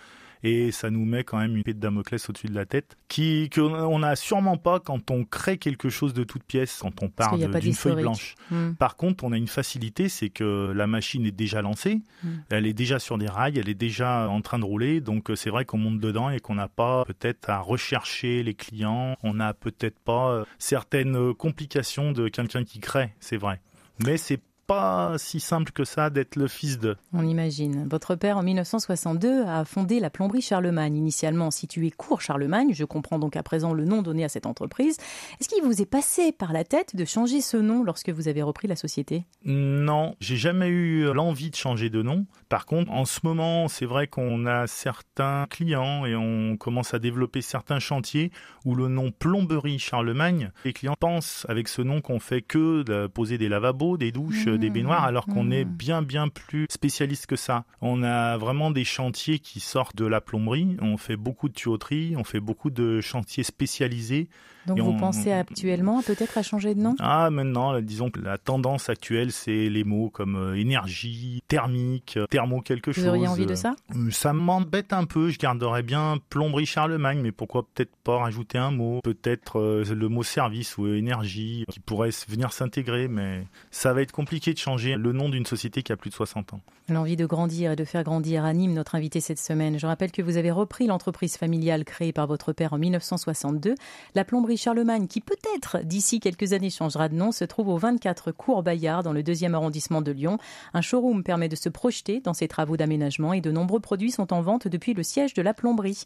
Et 0.45 0.71
ça 0.71 0.89
nous 0.89 1.05
met 1.05 1.23
quand 1.23 1.37
même 1.37 1.53
une 1.53 1.59
épée 1.61 1.73
de 1.73 1.79
Damoclès 1.79 2.29
au-dessus 2.29 2.47
de 2.47 2.55
la 2.55 2.65
tête, 2.65 2.97
qui 3.07 3.49
qu'on 3.49 3.99
n'a 3.99 4.15
sûrement 4.15 4.57
pas 4.57 4.79
quand 4.79 5.11
on 5.11 5.23
crée 5.23 5.57
quelque 5.57 5.89
chose 5.89 6.13
de 6.13 6.23
toute 6.23 6.43
pièce, 6.43 6.79
quand 6.81 7.03
on 7.03 7.09
part 7.09 7.37
d'une 7.37 7.73
feuille 7.73 8.01
blanche. 8.01 8.35
Hmm. 8.51 8.73
Par 8.73 8.95
contre, 8.95 9.23
on 9.23 9.31
a 9.31 9.37
une 9.37 9.47
facilité, 9.47 10.09
c'est 10.09 10.29
que 10.29 10.71
la 10.75 10.87
machine 10.87 11.25
est 11.25 11.31
déjà 11.31 11.61
lancée, 11.61 12.01
Mm. 12.23 12.29
elle 12.49 12.65
est 12.65 12.73
déjà 12.73 12.99
sur 12.99 13.17
des 13.17 13.27
rails, 13.27 13.57
elle 13.57 13.69
est 13.69 13.73
déjà 13.73 14.27
en 14.29 14.41
train 14.41 14.59
de 14.59 14.65
rouler, 14.65 15.01
donc 15.01 15.29
euh, 15.29 15.35
c'est 15.35 15.49
vrai 15.49 15.65
qu'on 15.65 15.77
monte 15.77 15.99
dedans 15.99 16.29
et 16.29 16.39
qu'on 16.39 16.55
n'a 16.55 16.67
pas 16.67 17.05
peut-être 17.05 17.49
à 17.49 17.59
rechercher 17.59 18.43
les 18.43 18.53
clients, 18.53 19.15
on 19.23 19.35
n'a 19.35 19.53
peut-être 19.53 19.99
pas 19.99 20.31
euh, 20.31 20.45
certaines 20.57 21.15
euh, 21.15 21.33
complications 21.33 22.11
de 22.11 22.27
quelqu'un 22.27 22.63
qui 22.63 22.79
crée, 22.79 23.13
c'est 23.19 23.37
vrai. 23.37 23.61
Mais 24.05 24.17
c'est 24.17 24.41
pas 24.67 25.15
si 25.17 25.39
simple 25.39 25.71
que 25.71 25.83
ça 25.83 26.09
d'être 26.09 26.35
le 26.35 26.47
fils 26.47 26.79
de. 26.79 26.95
On 27.13 27.27
imagine. 27.27 27.87
Votre 27.89 28.15
père, 28.15 28.37
en 28.37 28.43
1962, 28.43 29.43
a 29.43 29.65
fondé 29.65 29.99
la 29.99 30.09
plomberie 30.09 30.41
Charlemagne, 30.41 30.95
initialement 30.95 31.51
située 31.51 31.91
cours 31.91 32.21
Charlemagne. 32.21 32.73
Je 32.73 32.85
comprends 32.85 33.19
donc 33.19 33.35
à 33.35 33.43
présent 33.43 33.73
le 33.73 33.85
nom 33.85 34.01
donné 34.01 34.23
à 34.23 34.29
cette 34.29 34.45
entreprise. 34.45 34.97
Est-ce 35.39 35.49
qu'il 35.49 35.63
vous 35.63 35.81
est 35.81 35.85
passé 35.85 36.31
par 36.31 36.53
la 36.53 36.63
tête 36.63 36.95
de 36.95 37.05
changer 37.05 37.41
ce 37.41 37.57
nom 37.57 37.83
lorsque 37.83 38.09
vous 38.09 38.27
avez 38.27 38.41
repris 38.41 38.67
la 38.67 38.75
société? 38.75 39.25
Non, 39.43 40.15
j'ai 40.19 40.37
jamais 40.37 40.67
eu 40.67 41.13
l'envie 41.13 41.51
de 41.51 41.55
changer 41.55 41.89
de 41.89 42.01
nom. 42.01 42.25
Par 42.49 42.65
contre, 42.65 42.91
en 42.91 43.05
ce 43.05 43.19
moment, 43.23 43.67
c'est 43.67 43.85
vrai 43.85 44.07
qu'on 44.07 44.45
a 44.45 44.67
certains 44.67 45.45
clients 45.49 46.05
et 46.05 46.15
on 46.15 46.57
commence 46.57 46.93
à 46.93 46.99
développer 46.99 47.41
certains 47.41 47.79
chantiers 47.79 48.31
où 48.65 48.75
le 48.75 48.87
nom 48.87 49.11
plomberie 49.11 49.79
Charlemagne, 49.79 50.51
les 50.63 50.73
clients 50.73 50.95
pensent 50.99 51.45
avec 51.49 51.67
ce 51.67 51.81
nom 51.81 52.01
qu'on 52.01 52.19
fait 52.19 52.41
que 52.41 52.83
de 52.83 53.07
poser 53.07 53.37
des 53.37 53.49
lavabos, 53.49 53.97
des 53.97 54.11
douches, 54.11 54.47
Mmh, 54.54 54.54
des 54.57 54.69
baignoires, 54.69 55.03
alors 55.03 55.25
qu'on 55.25 55.45
mmh. 55.45 55.53
est 55.53 55.65
bien 55.65 56.01
bien 56.01 56.27
plus 56.27 56.67
spécialiste 56.69 57.27
que 57.27 57.35
ça. 57.35 57.65
On 57.81 58.03
a 58.03 58.37
vraiment 58.37 58.71
des 58.71 58.83
chantiers 58.83 59.39
qui 59.39 59.59
sortent 59.59 59.95
de 59.95 60.05
la 60.05 60.21
plomberie. 60.21 60.77
On 60.81 60.97
fait 60.97 61.17
beaucoup 61.17 61.49
de 61.49 61.53
tuyauterie, 61.53 62.15
on 62.17 62.23
fait 62.23 62.39
beaucoup 62.39 62.69
de 62.69 63.01
chantiers 63.01 63.43
spécialisés 63.43 64.29
Donc 64.67 64.77
Et 64.77 64.81
vous 64.81 64.91
on- 64.91 64.97
pensez 64.97 65.31
actuellement 65.31 66.01
peut-être 66.01 66.37
à 66.37 66.43
changer 66.43 66.73
de 66.75 66.79
nom? 66.81 66.95
Ah, 66.99 67.29
maintenant, 67.29 67.79
disons 67.81 68.09
que 68.09 68.19
la 68.19 68.37
tendance 68.37 68.89
actuelle, 68.89 69.31
c'est 69.31 69.69
les 69.69 69.83
mots 69.83 70.09
comme 70.09 70.35
euh, 70.35 70.55
énergie, 70.55 71.41
thermique, 71.47 72.17
euh, 72.17 72.25
thermo 72.27 72.61
quelque 72.61 72.91
chose. 72.91 73.03
Vous 73.03 73.09
auriez 73.09 73.27
envie 73.27 73.45
de 73.45 73.55
ça? 73.55 73.75
euh, 73.95 74.09
Ça 74.11 74.33
m'embête 74.33 74.91
un 74.93 75.05
peu. 75.05 75.29
Je 75.29 75.37
garderais 75.37 75.83
bien 75.83 76.17
plomberie 76.29 76.65
Charlemagne, 76.65 77.19
mais 77.21 77.31
pourquoi 77.31 77.63
peut-être 77.73 77.95
pas 78.03 78.17
rajouter 78.17 78.57
un 78.57 78.71
mot 78.71 78.99
Peut-être 79.03 79.83
le 79.89 80.09
mot 80.09 80.23
service 80.23 80.77
ou 80.77 80.87
énergie 80.87 81.65
qui 81.69 81.79
pourrait 81.79 82.09
venir 82.27 82.51
s'intégrer, 82.51 83.07
mais 83.07 83.45
ça 83.71 83.93
va 83.93 84.01
être 84.01 84.11
compliqué 84.11 84.53
de 84.53 84.57
changer 84.57 84.95
le 84.95 85.11
nom 85.13 85.29
d'une 85.29 85.45
société 85.45 85.83
qui 85.83 85.91
a 85.91 85.97
plus 85.97 86.09
de 86.09 86.15
60 86.15 86.53
ans. 86.53 86.61
L'envie 86.89 87.15
de 87.15 87.25
grandir 87.25 87.71
et 87.71 87.75
de 87.75 87.83
faire 87.83 88.03
grandir 88.03 88.45
anime 88.45 88.73
notre 88.73 88.93
invité 88.95 89.19
cette 89.19 89.39
semaine. 89.39 89.79
Je 89.79 89.87
rappelle 89.87 90.11
que 90.11 90.21
vous 90.21 90.37
avez 90.37 90.51
repris 90.51 90.85
l'entreprise 90.85 91.35
familiale 91.35 91.83
créée 91.83 92.11
par 92.13 92.27
votre 92.27 92.53
père 92.53 92.73
en 92.73 92.77
1962. 92.77 93.73
La 94.13 94.23
plomberie 94.23 94.54
Charlemagne, 94.57 95.07
qui 95.07 95.21
peut-être 95.21 95.83
d'ici 95.83 96.19
quelques 96.19 96.53
années 96.53 96.69
changera 96.69 97.09
de 97.09 97.15
nom, 97.15 97.31
se 97.31 97.45
trouve 97.45 97.69
au 97.69 97.77
24 97.77 98.31
Cours 98.31 98.63
Bayard 98.63 99.03
dans 99.03 99.13
le 99.13 99.23
deuxième 99.23 99.55
arrondissement 99.55 100.01
de 100.01 100.11
Lyon. 100.11 100.37
Un 100.73 100.81
showroom 100.81 101.23
permet 101.23 101.49
de 101.49 101.55
se 101.55 101.69
projeter 101.69 102.21
dans 102.21 102.33
ces 102.33 102.47
travaux 102.47 102.77
d'aménagement 102.77 103.33
et 103.33 103.41
de 103.41 103.51
nombreux 103.51 103.79
produits 103.79 104.11
sont 104.11 104.33
en 104.33 104.41
vente 104.41 104.67
depuis 104.67 104.93
le 104.93 105.03
siège 105.03 105.33
de 105.33 105.41
la 105.41 105.53
plomberie. 105.53 106.03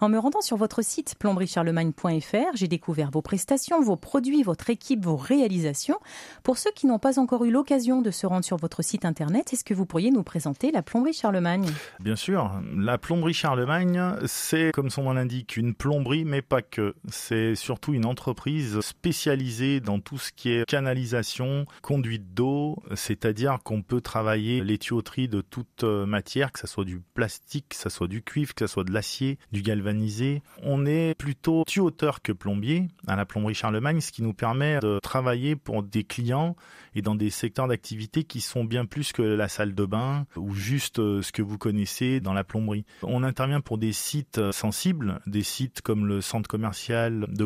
En 0.00 0.08
me 0.08 0.18
rendant 0.18 0.40
sur 0.40 0.56
votre 0.56 0.82
site 0.82 1.14
plombriecharlemagne.fr, 1.18 2.54
j'ai 2.54 2.68
découvert 2.68 3.10
vos 3.10 3.22
prestations, 3.22 3.80
vos 3.80 3.96
produits, 3.96 4.42
votre 4.42 4.70
équipe, 4.70 5.04
vos 5.04 5.16
réalisations. 5.16 5.98
Pour 6.42 6.58
ceux 6.58 6.70
qui 6.74 6.86
n'ont 6.86 6.98
pas 6.98 7.18
encore 7.18 7.44
eu 7.44 7.50
l'occasion 7.50 8.02
de 8.02 8.10
se 8.10 8.26
rendre 8.26 8.44
sur 8.44 8.56
votre 8.56 8.82
site 8.82 9.04
internet, 9.04 9.52
est-ce 9.52 9.64
que 9.64 9.74
vous 9.74 9.86
pourriez 9.86 10.10
nous 10.10 10.22
présenter 10.22 10.70
la 10.70 10.82
plomberie 10.82 11.12
Charlemagne? 11.12 11.70
Bien 12.00 12.16
sûr, 12.16 12.50
la 12.76 12.98
plomberie 12.98 13.34
Charlemagne, 13.34 14.02
c'est 14.26 14.72
comme 14.72 14.90
son 14.90 15.02
nom 15.02 15.12
l'indique, 15.12 15.56
une 15.56 15.74
plomberie, 15.74 16.24
mais 16.24 16.42
pas 16.42 16.62
que. 16.62 16.94
C'est 17.08 17.54
surtout 17.54 17.91
une 17.92 18.06
entreprise 18.06 18.80
spécialisée 18.80 19.80
dans 19.80 20.00
tout 20.00 20.18
ce 20.18 20.32
qui 20.32 20.50
est 20.50 20.64
canalisation, 20.66 21.66
conduite 21.82 22.34
d'eau, 22.34 22.82
c'est-à-dire 22.94 23.58
qu'on 23.62 23.82
peut 23.82 24.00
travailler 24.00 24.62
les 24.62 24.78
tuyauteries 24.78 25.28
de 25.28 25.40
toute 25.40 25.84
euh, 25.84 26.06
matière, 26.06 26.52
que 26.52 26.58
ce 26.58 26.66
soit 26.66 26.84
du 26.84 27.00
plastique, 27.14 27.66
que 27.70 27.76
ce 27.76 27.88
soit 27.88 28.08
du 28.08 28.22
cuivre, 28.22 28.54
que 28.54 28.66
ce 28.66 28.72
soit 28.72 28.84
de 28.84 28.92
l'acier, 28.92 29.38
du 29.52 29.62
galvanisé. 29.62 30.42
On 30.62 30.86
est 30.86 31.14
plutôt 31.18 31.64
tuyauteur 31.66 32.22
que 32.22 32.32
plombier 32.32 32.88
à 33.06 33.16
la 33.16 33.26
plomberie 33.26 33.54
Charlemagne, 33.54 34.00
ce 34.00 34.12
qui 34.12 34.22
nous 34.22 34.34
permet 34.34 34.78
de 34.80 34.98
travailler 35.02 35.56
pour 35.56 35.82
des 35.82 36.04
clients 36.04 36.56
et 36.94 37.02
dans 37.02 37.14
des 37.14 37.30
secteurs 37.30 37.68
d'activité 37.68 38.24
qui 38.24 38.40
sont 38.40 38.64
bien 38.64 38.84
plus 38.84 39.12
que 39.12 39.22
la 39.22 39.48
salle 39.48 39.74
de 39.74 39.84
bain 39.84 40.26
ou 40.36 40.54
juste 40.54 40.98
euh, 40.98 41.22
ce 41.22 41.32
que 41.32 41.42
vous 41.42 41.58
connaissez 41.58 42.20
dans 42.20 42.32
la 42.32 42.44
plomberie. 42.44 42.84
On 43.02 43.22
intervient 43.22 43.60
pour 43.60 43.78
des 43.78 43.92
sites 43.92 44.38
euh, 44.38 44.52
sensibles, 44.52 45.20
des 45.26 45.42
sites 45.42 45.80
comme 45.80 46.06
le 46.06 46.20
centre 46.20 46.48
commercial 46.48 47.26
de 47.28 47.44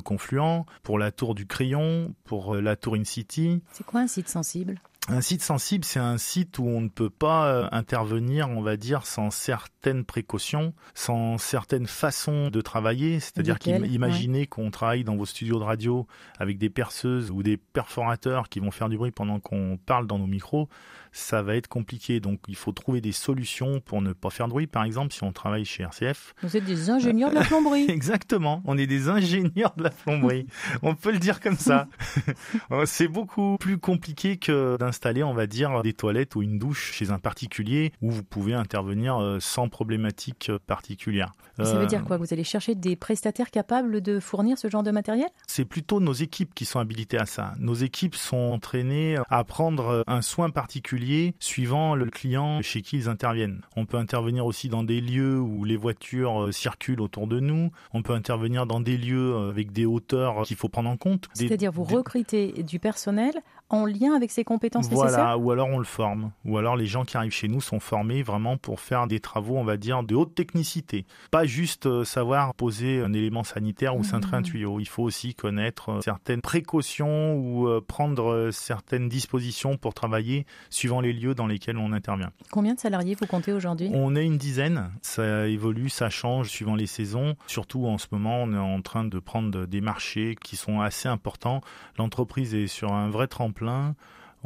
Pour 0.82 0.98
la 0.98 1.10
tour 1.12 1.34
du 1.34 1.46
Crayon, 1.46 2.14
pour 2.24 2.54
euh, 2.54 2.60
la 2.60 2.76
tour 2.76 2.94
In 2.94 3.04
City. 3.04 3.62
C'est 3.72 3.84
quoi 3.84 4.00
un 4.00 4.06
site 4.06 4.28
sensible? 4.28 4.80
Un 5.08 5.20
site 5.20 5.42
sensible, 5.42 5.84
c'est 5.84 6.00
un 6.00 6.18
site 6.18 6.58
où 6.58 6.66
on 6.66 6.80
ne 6.80 6.88
peut 6.88 7.10
pas 7.10 7.46
euh, 7.46 7.68
intervenir, 7.70 8.50
on 8.50 8.60
va 8.60 8.76
dire, 8.76 9.06
sans 9.06 9.30
certaines 9.30 10.04
précautions, 10.04 10.74
sans 10.94 11.38
certaines 11.38 11.86
façons 11.86 12.50
de 12.50 12.60
travailler. 12.60 13.20
C'est-à-dire 13.20 13.60
qu'imaginez 13.60 14.48
qu'on 14.48 14.72
travaille 14.72 15.04
dans 15.04 15.14
vos 15.14 15.26
studios 15.26 15.60
de 15.60 15.64
radio 15.64 16.08
avec 16.40 16.58
des 16.58 16.70
perceuses 16.70 17.30
ou 17.30 17.44
des 17.44 17.56
perforateurs 17.56 18.48
qui 18.48 18.58
vont 18.58 18.72
faire 18.72 18.88
du 18.88 18.96
bruit 18.96 19.12
pendant 19.12 19.38
qu'on 19.38 19.78
parle 19.86 20.08
dans 20.08 20.18
nos 20.18 20.26
micros, 20.26 20.68
ça 21.12 21.40
va 21.40 21.54
être 21.54 21.68
compliqué. 21.68 22.18
Donc 22.18 22.40
il 22.48 22.56
faut 22.56 22.72
trouver 22.72 23.00
des 23.00 23.12
solutions 23.12 23.78
pour 23.78 24.02
ne 24.02 24.12
pas 24.12 24.30
faire 24.30 24.46
de 24.46 24.52
bruit. 24.52 24.66
Par 24.66 24.82
exemple, 24.82 25.14
si 25.14 25.22
on 25.22 25.32
travaille 25.32 25.64
chez 25.64 25.84
RCF, 25.84 26.34
Vous 26.42 26.56
êtes 26.56 26.64
des 26.64 26.90
ingénieurs 26.90 27.30
de 27.30 27.36
la 27.36 27.44
plomberie. 27.44 27.86
Exactement, 27.88 28.60
on 28.64 28.76
est 28.76 28.88
des 28.88 29.08
ingénieurs 29.08 29.74
de 29.76 29.84
la 29.84 29.90
plomberie. 29.90 30.48
on 30.82 30.96
peut 30.96 31.12
le 31.12 31.20
dire 31.20 31.40
comme 31.40 31.56
ça. 31.56 31.86
c'est 32.86 33.08
beaucoup 33.08 33.56
plus 33.58 33.78
compliqué 33.78 34.36
que 34.36 34.76
d'installer 34.78 34.95
installer, 34.96 35.22
on 35.22 35.34
va 35.34 35.46
dire, 35.46 35.82
des 35.82 35.92
toilettes 35.92 36.36
ou 36.36 36.42
une 36.42 36.58
douche 36.58 36.92
chez 36.92 37.10
un 37.10 37.18
particulier 37.18 37.92
où 38.00 38.10
vous 38.10 38.22
pouvez 38.22 38.54
intervenir 38.54 39.18
euh, 39.18 39.36
sans 39.40 39.68
problématique 39.68 40.50
particulière. 40.66 41.32
Ça 41.58 41.78
veut 41.78 41.86
dire 41.86 42.04
quoi? 42.04 42.16
Vous 42.18 42.32
allez 42.32 42.44
chercher 42.44 42.74
des 42.74 42.96
prestataires 42.96 43.50
capables 43.50 44.02
de 44.02 44.20
fournir 44.20 44.58
ce 44.58 44.68
genre 44.68 44.82
de 44.82 44.90
matériel? 44.90 45.28
C'est 45.46 45.64
plutôt 45.64 46.00
nos 46.00 46.12
équipes 46.12 46.54
qui 46.54 46.66
sont 46.66 46.80
habilitées 46.80 47.18
à 47.18 47.24
ça. 47.24 47.54
Nos 47.58 47.74
équipes 47.74 48.14
sont 48.14 48.36
entraînées 48.36 49.16
à 49.30 49.44
prendre 49.44 50.04
un 50.06 50.20
soin 50.20 50.50
particulier 50.50 51.34
suivant 51.40 51.94
le 51.94 52.06
client 52.06 52.60
chez 52.60 52.82
qui 52.82 52.96
ils 52.96 53.08
interviennent. 53.08 53.62
On 53.74 53.86
peut 53.86 53.96
intervenir 53.96 54.44
aussi 54.44 54.68
dans 54.68 54.82
des 54.82 55.00
lieux 55.00 55.38
où 55.38 55.64
les 55.64 55.76
voitures 55.76 56.48
circulent 56.52 57.00
autour 57.00 57.26
de 57.26 57.40
nous. 57.40 57.70
On 57.94 58.02
peut 58.02 58.12
intervenir 58.12 58.66
dans 58.66 58.80
des 58.80 58.98
lieux 58.98 59.34
avec 59.48 59.72
des 59.72 59.86
hauteurs 59.86 60.42
qu'il 60.42 60.56
faut 60.56 60.68
prendre 60.68 60.90
en 60.90 60.98
compte. 60.98 61.28
C'est-à-dire 61.32 61.72
vous 61.72 61.84
recrutez 61.84 62.62
du 62.64 62.78
personnel 62.78 63.32
en 63.68 63.84
lien 63.84 64.14
avec 64.14 64.30
ses 64.30 64.44
compétences 64.44 64.88
voilà, 64.88 65.10
nécessaires 65.10 65.40
ou 65.40 65.50
alors 65.50 65.68
on 65.68 65.78
le 65.78 65.84
forme. 65.84 66.30
Ou 66.44 66.56
alors 66.58 66.76
les 66.76 66.86
gens 66.86 67.04
qui 67.04 67.16
arrivent 67.16 67.32
chez 67.32 67.48
nous 67.48 67.60
sont 67.60 67.80
formés 67.80 68.22
vraiment 68.22 68.56
pour 68.56 68.80
faire 68.80 69.06
des 69.06 69.18
travaux, 69.18 69.56
on 69.56 69.64
va 69.64 69.76
dire, 69.76 70.02
de 70.04 70.14
haute 70.14 70.34
technicité. 70.34 71.04
Pas 71.30 71.46
juste 71.46 71.86
euh, 71.86 72.04
savoir 72.04 72.54
poser 72.54 73.00
un 73.00 73.12
élément 73.12 73.42
sanitaire 73.42 73.96
ou 73.96 74.04
cintrer 74.04 74.36
un 74.36 74.40
mmh. 74.40 74.44
tuyau. 74.44 74.80
Il 74.80 74.88
faut 74.88 75.02
aussi 75.02 75.34
connaître 75.34 75.90
euh, 75.90 76.00
certaines 76.00 76.40
précautions 76.40 77.34
ou 77.34 77.66
euh, 77.66 77.84
prendre 77.86 78.50
certaines 78.52 79.08
dispositions 79.08 79.76
pour 79.76 79.94
travailler 79.94 80.46
suivant 80.70 81.00
les 81.00 81.12
lieux 81.12 81.34
dans 81.34 81.46
lesquels 81.46 81.78
on 81.78 81.92
intervient. 81.92 82.30
Combien 82.52 82.74
de 82.74 82.80
salariés 82.80 83.16
vous 83.18 83.26
comptez 83.26 83.52
aujourd'hui? 83.52 83.90
On 83.92 84.14
est 84.14 84.24
une 84.24 84.38
dizaine. 84.38 84.90
Ça 85.02 85.48
évolue, 85.48 85.88
ça 85.88 86.08
change 86.08 86.48
suivant 86.48 86.76
les 86.76 86.86
saisons. 86.86 87.34
Surtout 87.48 87.86
en 87.86 87.98
ce 87.98 88.06
moment, 88.12 88.42
on 88.42 88.52
est 88.52 88.58
en 88.58 88.80
train 88.82 89.04
de 89.04 89.18
prendre 89.18 89.66
des 89.66 89.80
marchés 89.80 90.36
qui 90.40 90.56
sont 90.56 90.80
assez 90.80 91.08
importants. 91.08 91.62
L'entreprise 91.98 92.54
est 92.54 92.68
sur 92.68 92.92
un 92.92 93.10
vrai 93.10 93.26
tremplin 93.26 93.55
plein 93.56 93.94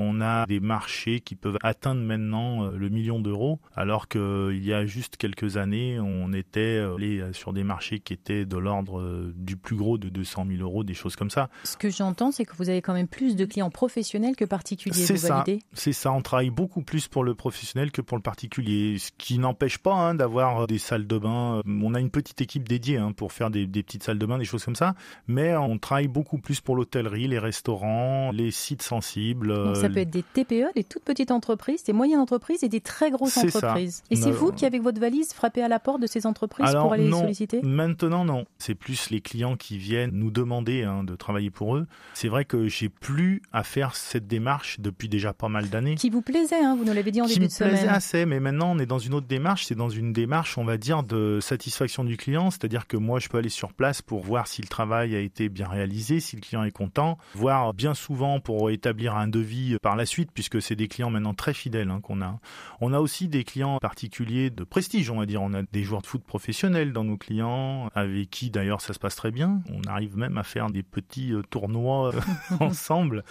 on 0.00 0.20
a 0.20 0.46
des 0.46 0.60
marchés 0.60 1.20
qui 1.20 1.34
peuvent 1.34 1.58
atteindre 1.62 2.00
maintenant 2.00 2.64
euh, 2.64 2.76
le 2.76 2.88
million 2.88 3.20
d'euros, 3.20 3.60
alors 3.74 4.08
qu'il 4.08 4.64
y 4.64 4.72
a 4.72 4.86
juste 4.86 5.16
quelques 5.16 5.56
années, 5.56 6.00
on 6.00 6.32
était 6.32 6.78
euh, 6.78 6.96
allé 6.96 7.22
sur 7.32 7.52
des 7.52 7.64
marchés 7.64 8.00
qui 8.00 8.12
étaient 8.12 8.44
de 8.44 8.56
l'ordre 8.56 9.00
euh, 9.00 9.32
du 9.36 9.56
plus 9.56 9.76
gros 9.76 9.98
de 9.98 10.08
200 10.08 10.46
000 10.48 10.62
euros, 10.62 10.84
des 10.84 10.94
choses 10.94 11.16
comme 11.16 11.30
ça. 11.30 11.50
Ce 11.64 11.76
que 11.76 11.90
j'entends, 11.90 12.32
c'est 12.32 12.44
que 12.44 12.56
vous 12.56 12.70
avez 12.70 12.82
quand 12.82 12.94
même 12.94 13.08
plus 13.08 13.36
de 13.36 13.44
clients 13.44 13.70
professionnels 13.70 14.36
que 14.36 14.44
particuliers. 14.44 14.94
C'est 14.94 15.16
ça. 15.16 15.44
C'est 15.72 15.92
ça. 15.92 16.12
On 16.12 16.22
travaille 16.22 16.50
beaucoup 16.50 16.82
plus 16.82 17.08
pour 17.08 17.24
le 17.24 17.34
professionnel 17.34 17.92
que 17.92 18.00
pour 18.00 18.16
le 18.16 18.22
particulier, 18.22 18.98
ce 18.98 19.10
qui 19.18 19.38
n'empêche 19.38 19.78
pas 19.78 19.94
hein, 19.94 20.14
d'avoir 20.14 20.66
des 20.66 20.78
salles 20.78 21.06
de 21.06 21.18
bain. 21.18 21.60
On 21.66 21.94
a 21.94 22.00
une 22.00 22.10
petite 22.10 22.40
équipe 22.40 22.68
dédiée 22.68 22.96
hein, 22.96 23.12
pour 23.12 23.32
faire 23.32 23.50
des, 23.50 23.66
des 23.66 23.82
petites 23.82 24.02
salles 24.02 24.18
de 24.18 24.26
bain, 24.26 24.38
des 24.38 24.44
choses 24.44 24.64
comme 24.64 24.76
ça, 24.76 24.94
mais 25.26 25.54
on 25.56 25.78
travaille 25.78 26.08
beaucoup 26.08 26.38
plus 26.38 26.60
pour 26.60 26.76
l'hôtellerie, 26.76 27.28
les 27.28 27.38
restaurants, 27.38 28.30
les 28.32 28.50
sites 28.50 28.82
sensibles 28.82 29.52
peut 29.92 30.00
être 30.00 30.10
des 30.10 30.22
TPE, 30.22 30.74
des 30.74 30.84
toutes 30.84 31.04
petites 31.04 31.30
entreprises, 31.30 31.84
des 31.84 31.92
moyennes 31.92 32.20
entreprises 32.20 32.62
et 32.62 32.68
des 32.68 32.80
très 32.80 33.10
grosses 33.10 33.36
entreprises. 33.36 34.02
Et 34.10 34.16
c'est 34.16 34.30
vous 34.30 34.52
qui, 34.52 34.66
avec 34.66 34.82
votre 34.82 35.00
valise, 35.00 35.32
frappez 35.32 35.62
à 35.62 35.68
la 35.68 35.78
porte 35.78 36.00
de 36.00 36.06
ces 36.06 36.26
entreprises 36.26 36.72
pour 36.72 36.92
aller 36.92 37.04
les 37.04 37.12
solliciter? 37.12 37.60
Maintenant, 37.62 38.24
non. 38.24 38.44
C'est 38.58 38.74
plus 38.74 39.10
les 39.10 39.20
clients 39.20 39.56
qui 39.56 39.78
viennent 39.78 40.12
nous 40.12 40.30
demander 40.30 40.82
hein, 40.82 41.04
de 41.04 41.14
travailler 41.16 41.50
pour 41.50 41.76
eux. 41.76 41.86
C'est 42.14 42.28
vrai 42.28 42.44
que 42.44 42.68
j'ai 42.68 42.88
plus 42.88 43.42
à 43.52 43.62
faire 43.62 43.96
cette 43.96 44.26
démarche 44.26 44.80
depuis 44.80 45.08
déjà 45.08 45.32
pas 45.32 45.48
mal 45.48 45.68
d'années. 45.68 45.94
Qui 45.94 46.10
vous 46.10 46.22
plaisait, 46.22 46.62
hein, 46.62 46.76
vous 46.76 46.84
nous 46.84 46.92
l'avez 46.92 47.10
dit 47.10 47.20
en 47.20 47.26
début 47.26 47.46
de 47.46 47.52
semaine. 47.52 47.70
Qui 47.70 47.76
me 47.76 47.80
plaisait 47.80 47.94
assez, 47.94 48.26
mais 48.26 48.40
maintenant 48.40 48.72
on 48.72 48.78
est 48.78 48.86
dans 48.86 48.98
une 48.98 49.14
autre 49.14 49.26
démarche. 49.26 49.66
C'est 49.66 49.74
dans 49.74 49.90
une 49.90 50.12
démarche, 50.12 50.58
on 50.58 50.64
va 50.64 50.76
dire, 50.76 51.02
de 51.02 51.38
satisfaction 51.40 52.04
du 52.04 52.16
client. 52.16 52.50
C'est-à-dire 52.50 52.86
que 52.86 52.96
moi, 52.96 53.18
je 53.18 53.28
peux 53.28 53.38
aller 53.38 53.48
sur 53.48 53.72
place 53.72 54.02
pour 54.02 54.20
voir 54.20 54.46
si 54.46 54.62
le 54.62 54.68
travail 54.68 55.14
a 55.14 55.20
été 55.20 55.48
bien 55.48 55.68
réalisé, 55.68 56.20
si 56.20 56.36
le 56.36 56.40
client 56.40 56.64
est 56.64 56.70
content, 56.70 57.18
voir 57.34 57.74
bien 57.74 57.94
souvent 57.94 58.40
pour 58.40 58.70
établir 58.70 59.16
un 59.16 59.28
devis 59.28 59.69
par 59.78 59.96
la 59.96 60.06
suite, 60.06 60.30
puisque 60.32 60.60
c'est 60.60 60.76
des 60.76 60.88
clients 60.88 61.10
maintenant 61.10 61.34
très 61.34 61.54
fidèles 61.54 61.90
hein, 61.90 62.00
qu'on 62.02 62.22
a. 62.22 62.38
On 62.80 62.92
a 62.92 63.00
aussi 63.00 63.28
des 63.28 63.44
clients 63.44 63.78
particuliers 63.78 64.50
de 64.50 64.64
prestige, 64.64 65.10
on 65.10 65.18
va 65.18 65.26
dire. 65.26 65.42
On 65.42 65.54
a 65.54 65.62
des 65.62 65.82
joueurs 65.82 66.02
de 66.02 66.06
foot 66.06 66.22
professionnels 66.24 66.92
dans 66.92 67.04
nos 67.04 67.16
clients, 67.16 67.90
avec 67.94 68.30
qui 68.30 68.50
d'ailleurs 68.50 68.80
ça 68.80 68.92
se 68.92 68.98
passe 68.98 69.16
très 69.16 69.30
bien. 69.30 69.62
On 69.70 69.88
arrive 69.88 70.16
même 70.16 70.38
à 70.38 70.42
faire 70.42 70.70
des 70.70 70.82
petits 70.82 71.32
euh, 71.32 71.42
tournois 71.42 72.14
euh, 72.14 72.20
ensemble, 72.60 73.24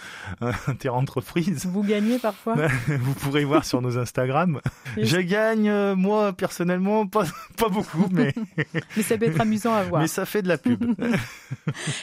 inter-entreprise. 0.66 1.66
Vous 1.66 1.82
gagnez 1.82 2.18
parfois? 2.18 2.56
Vous 2.88 3.14
pourrez 3.14 3.44
voir 3.44 3.64
sur 3.64 3.82
nos 3.82 3.98
Instagram. 3.98 4.60
Je 4.96 5.18
gagne, 5.18 5.68
euh, 5.68 5.96
moi, 5.96 6.32
personnellement, 6.32 7.06
pas, 7.06 7.24
pas 7.56 7.68
beaucoup, 7.68 8.08
mais... 8.10 8.34
mais 8.96 9.02
ça 9.02 9.18
peut 9.18 9.26
être 9.26 9.40
amusant 9.40 9.74
à 9.74 9.82
voir. 9.84 10.02
Mais 10.02 10.08
ça 10.08 10.24
fait 10.24 10.42
de 10.42 10.48
la 10.48 10.58
pub. 10.58 10.84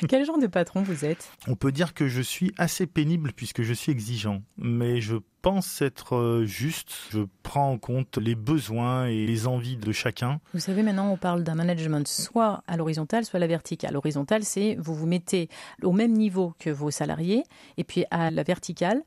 Quel 0.08 0.26
genre 0.26 0.40
de 0.40 0.48
patron 0.48 0.82
vous 0.82 1.06
êtes? 1.06 1.32
On 1.48 1.56
peut 1.56 1.72
dire 1.72 1.94
que 1.94 2.08
je 2.08 2.22
suis 2.22 2.54
assez 2.58 2.88
pénible 2.88 3.34
puisque 3.36 3.62
je 3.62 3.74
suis 3.74 3.92
exigeant 3.92 4.27
mais 4.58 5.02
je 5.02 5.18
pense 5.42 5.82
être 5.82 6.16
euh, 6.16 6.46
juste. 6.46 6.94
Je 7.12 7.22
prends 7.44 7.72
en 7.72 7.78
compte 7.78 8.18
les 8.18 8.36
besoins 8.36 9.08
et 9.08 9.26
les 9.26 9.48
envies 9.48 9.78
de 9.78 9.92
chacun. 9.92 10.40
Vous 10.54 10.60
savez, 10.60 10.84
maintenant, 10.84 11.12
on 11.12 11.18
parle 11.18 11.44
d'un 11.44 11.56
management 11.56 12.08
soit 12.08 12.64
à 12.68 12.78
l'horizontale, 12.78 13.26
soit 13.26 13.38
à 13.38 13.42
la 13.42 13.48
verticale. 13.48 13.94
L'horizontale, 13.94 14.44
c'est 14.44 14.76
vous 14.80 14.94
vous 14.94 15.08
mettez 15.08 15.50
au 15.84 15.92
même 15.92 16.14
niveau 16.14 16.54
que 16.60 16.70
vos 16.70 16.92
salariés, 16.92 17.44
et 17.78 17.84
puis 17.84 18.06
à 18.12 18.32
la 18.32 18.44
verticale, 18.44 19.04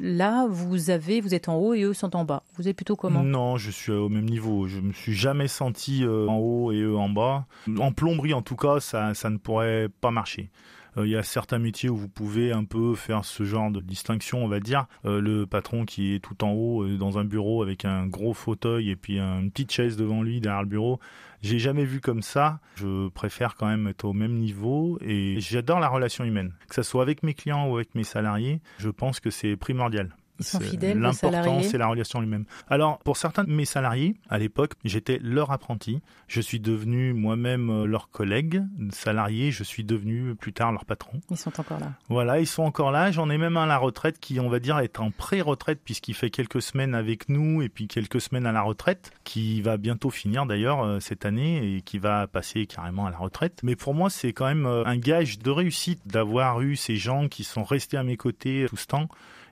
Là, 0.00 0.46
vous 0.48 0.90
avez, 0.90 1.20
vous 1.20 1.34
êtes 1.34 1.48
en 1.48 1.56
haut 1.56 1.74
et 1.74 1.82
eux 1.82 1.94
sont 1.94 2.16
en 2.16 2.24
bas. 2.24 2.42
Vous 2.56 2.68
êtes 2.68 2.76
plutôt 2.76 2.96
comment? 2.96 3.22
Non, 3.22 3.56
je 3.56 3.70
suis 3.70 3.92
au 3.92 4.08
même 4.08 4.28
niveau. 4.28 4.66
Je 4.66 4.80
me 4.80 4.92
suis 4.92 5.14
jamais 5.14 5.48
senti 5.48 6.04
euh, 6.04 6.26
en 6.26 6.36
haut 6.36 6.72
et 6.72 6.80
eux 6.80 6.96
en 6.96 7.08
bas. 7.08 7.46
En 7.78 7.92
plomberie, 7.92 8.34
en 8.34 8.42
tout 8.42 8.56
cas, 8.56 8.80
ça, 8.80 9.14
ça 9.14 9.30
ne 9.30 9.36
pourrait 9.36 9.88
pas 10.00 10.10
marcher. 10.10 10.50
Euh, 10.96 11.06
il 11.06 11.10
y 11.10 11.16
a 11.16 11.22
certains 11.22 11.58
métiers 11.58 11.88
où 11.88 11.96
vous 11.96 12.08
pouvez 12.08 12.52
un 12.52 12.64
peu 12.64 12.94
faire 12.94 13.24
ce 13.24 13.44
genre 13.44 13.70
de 13.70 13.80
distinction, 13.80 14.44
on 14.44 14.48
va 14.48 14.60
dire. 14.60 14.86
Euh, 15.04 15.20
le 15.20 15.46
patron 15.46 15.84
qui 15.84 16.14
est 16.14 16.20
tout 16.20 16.44
en 16.44 16.52
haut 16.52 16.82
euh, 16.82 16.96
dans 16.96 17.18
un 17.18 17.24
bureau 17.24 17.62
avec 17.62 17.84
un 17.84 18.06
gros 18.06 18.34
fauteuil 18.34 18.90
et 18.90 18.96
puis 18.96 19.18
une 19.18 19.50
petite 19.50 19.72
chaise 19.72 19.96
devant 19.96 20.22
lui 20.22 20.40
derrière 20.40 20.62
le 20.62 20.68
bureau. 20.68 21.00
J'ai 21.42 21.58
jamais 21.58 21.84
vu 21.84 22.00
comme 22.00 22.22
ça. 22.22 22.60
Je 22.76 23.08
préfère 23.08 23.54
quand 23.54 23.66
même 23.66 23.86
être 23.86 24.04
au 24.04 24.12
même 24.12 24.34
niveau 24.38 24.98
et 25.00 25.36
j'adore 25.38 25.80
la 25.80 25.88
relation 25.88 26.24
humaine. 26.24 26.54
Que 26.68 26.74
ce 26.74 26.82
soit 26.82 27.02
avec 27.02 27.22
mes 27.22 27.34
clients 27.34 27.68
ou 27.68 27.76
avec 27.76 27.94
mes 27.94 28.04
salariés, 28.04 28.60
je 28.78 28.88
pense 28.88 29.20
que 29.20 29.30
c'est 29.30 29.56
primordial. 29.56 30.16
Ils 30.38 30.44
sont 30.44 30.60
fidèles, 30.60 30.98
L'important, 30.98 31.62
c'est 31.62 31.78
la 31.78 31.86
relation 31.86 32.20
lui-même. 32.20 32.44
Alors, 32.68 32.98
pour 32.98 33.16
certains 33.16 33.44
de 33.44 33.50
mes 33.50 33.64
salariés, 33.64 34.16
à 34.28 34.38
l'époque, 34.38 34.72
j'étais 34.84 35.18
leur 35.22 35.50
apprenti. 35.50 36.00
Je 36.28 36.40
suis 36.40 36.60
devenu 36.60 37.12
moi-même 37.12 37.70
euh, 37.70 37.86
leur 37.86 38.10
collègue 38.10 38.62
salarié. 38.90 39.50
Je 39.50 39.62
suis 39.62 39.84
devenu 39.84 40.34
plus 40.34 40.52
tard 40.52 40.72
leur 40.72 40.84
patron. 40.84 41.20
Ils 41.30 41.36
sont 41.36 41.58
encore 41.58 41.80
là. 41.80 41.92
Voilà, 42.08 42.40
ils 42.40 42.46
sont 42.46 42.62
encore 42.62 42.90
là. 42.90 43.10
J'en 43.10 43.30
ai 43.30 43.38
même 43.38 43.56
un 43.56 43.64
à 43.64 43.66
la 43.66 43.78
retraite 43.78 44.18
qui, 44.18 44.40
on 44.40 44.48
va 44.48 44.58
dire, 44.58 44.78
est 44.78 45.00
en 45.00 45.10
pré-retraite 45.10 45.80
puisqu'il 45.84 46.14
fait 46.14 46.30
quelques 46.30 46.62
semaines 46.62 46.94
avec 46.94 47.28
nous 47.28 47.62
et 47.62 47.68
puis 47.68 47.88
quelques 47.88 48.20
semaines 48.20 48.46
à 48.46 48.52
la 48.52 48.62
retraite, 48.62 49.12
qui 49.24 49.62
va 49.62 49.76
bientôt 49.76 50.10
finir 50.10 50.46
d'ailleurs 50.46 50.82
euh, 50.84 51.00
cette 51.00 51.24
année 51.24 51.76
et 51.76 51.82
qui 51.82 51.98
va 51.98 52.26
passer 52.26 52.66
carrément 52.66 53.06
à 53.06 53.10
la 53.10 53.18
retraite. 53.18 53.60
Mais 53.62 53.76
pour 53.76 53.94
moi, 53.94 54.10
c'est 54.10 54.32
quand 54.32 54.46
même 54.46 54.66
euh, 54.66 54.84
un 54.84 54.96
gage 54.96 55.38
de 55.38 55.50
réussite 55.50 56.06
d'avoir 56.06 56.60
eu 56.60 56.76
ces 56.76 56.96
gens 56.96 57.28
qui 57.28 57.44
sont 57.44 57.64
restés 57.64 57.96
à 57.96 58.02
mes 58.02 58.16
côtés 58.16 58.66
tout 58.68 58.76
ce 58.76 58.86
temps 58.86 59.08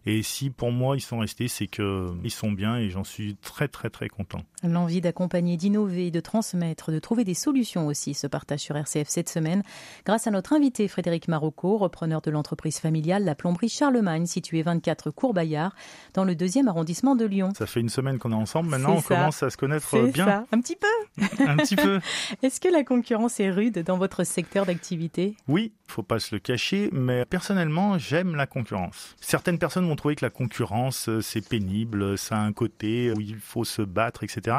et 0.06 0.22
si 0.22 0.50
pour 0.50 0.70
moi 0.70 0.96
ils 0.96 1.00
sont 1.00 1.18
restés, 1.18 1.48
c'est 1.48 1.66
qu'ils 1.66 2.30
sont 2.30 2.52
bien 2.52 2.76
et 2.76 2.90
j'en 2.90 3.04
suis 3.04 3.36
très 3.36 3.68
très 3.68 3.90
très 3.90 4.08
content. 4.08 4.40
L'envie 4.62 5.00
d'accompagner, 5.00 5.56
d'innover, 5.56 6.10
de 6.10 6.20
transmettre, 6.20 6.90
de 6.90 6.98
trouver 6.98 7.24
des 7.24 7.34
solutions 7.34 7.86
aussi 7.86 8.14
se 8.14 8.26
partage 8.26 8.60
sur 8.60 8.76
RCF 8.76 9.08
cette 9.08 9.28
semaine 9.28 9.62
grâce 10.06 10.26
à 10.26 10.30
notre 10.30 10.52
invité 10.52 10.88
Frédéric 10.88 11.28
Marocco, 11.28 11.76
repreneur 11.76 12.20
de 12.20 12.30
l'entreprise 12.30 12.78
familiale 12.78 13.24
La 13.24 13.34
Plomberie 13.34 13.68
Charlemagne, 13.68 14.26
située 14.26 14.62
24 14.62 15.10
Cours-Bayard, 15.10 15.74
dans 16.14 16.24
le 16.24 16.34
deuxième 16.34 16.68
arrondissement 16.68 17.16
de 17.16 17.24
Lyon. 17.24 17.52
Ça 17.56 17.66
fait 17.66 17.80
une 17.80 17.88
semaine 17.88 18.18
qu'on 18.18 18.32
est 18.32 18.36
ensemble, 18.36 18.70
maintenant 18.70 18.96
on 18.96 19.02
commence 19.02 19.42
à 19.42 19.50
se 19.50 19.56
connaître 19.56 19.98
bien. 20.12 20.24
Ça. 20.24 20.44
Un 20.52 20.60
petit 20.60 20.76
peu. 20.76 20.86
Un 21.46 21.56
petit 21.56 21.76
peu. 21.76 22.00
Est-ce 22.42 22.60
que 22.60 22.68
la 22.68 22.84
concurrence 22.84 23.40
est 23.40 23.50
rude 23.50 23.82
dans 23.82 23.98
votre 23.98 24.24
secteur 24.24 24.66
d'activité? 24.66 25.36
Oui, 25.48 25.72
faut 25.86 26.02
pas 26.02 26.18
se 26.18 26.34
le 26.34 26.38
cacher, 26.38 26.88
mais 26.92 27.24
personnellement 27.24 27.98
j'aime 27.98 28.34
la 28.34 28.46
concurrence. 28.46 29.14
Certaines 29.20 29.58
personnes 29.58 29.86
vont 29.86 29.93
trouver 29.96 30.14
que 30.14 30.24
la 30.24 30.30
concurrence 30.30 31.08
c'est 31.20 31.46
pénible, 31.48 32.18
ça 32.18 32.36
a 32.36 32.40
un 32.40 32.52
côté 32.52 33.12
où 33.12 33.20
il 33.20 33.36
faut 33.36 33.64
se 33.64 33.82
battre, 33.82 34.24
etc. 34.24 34.58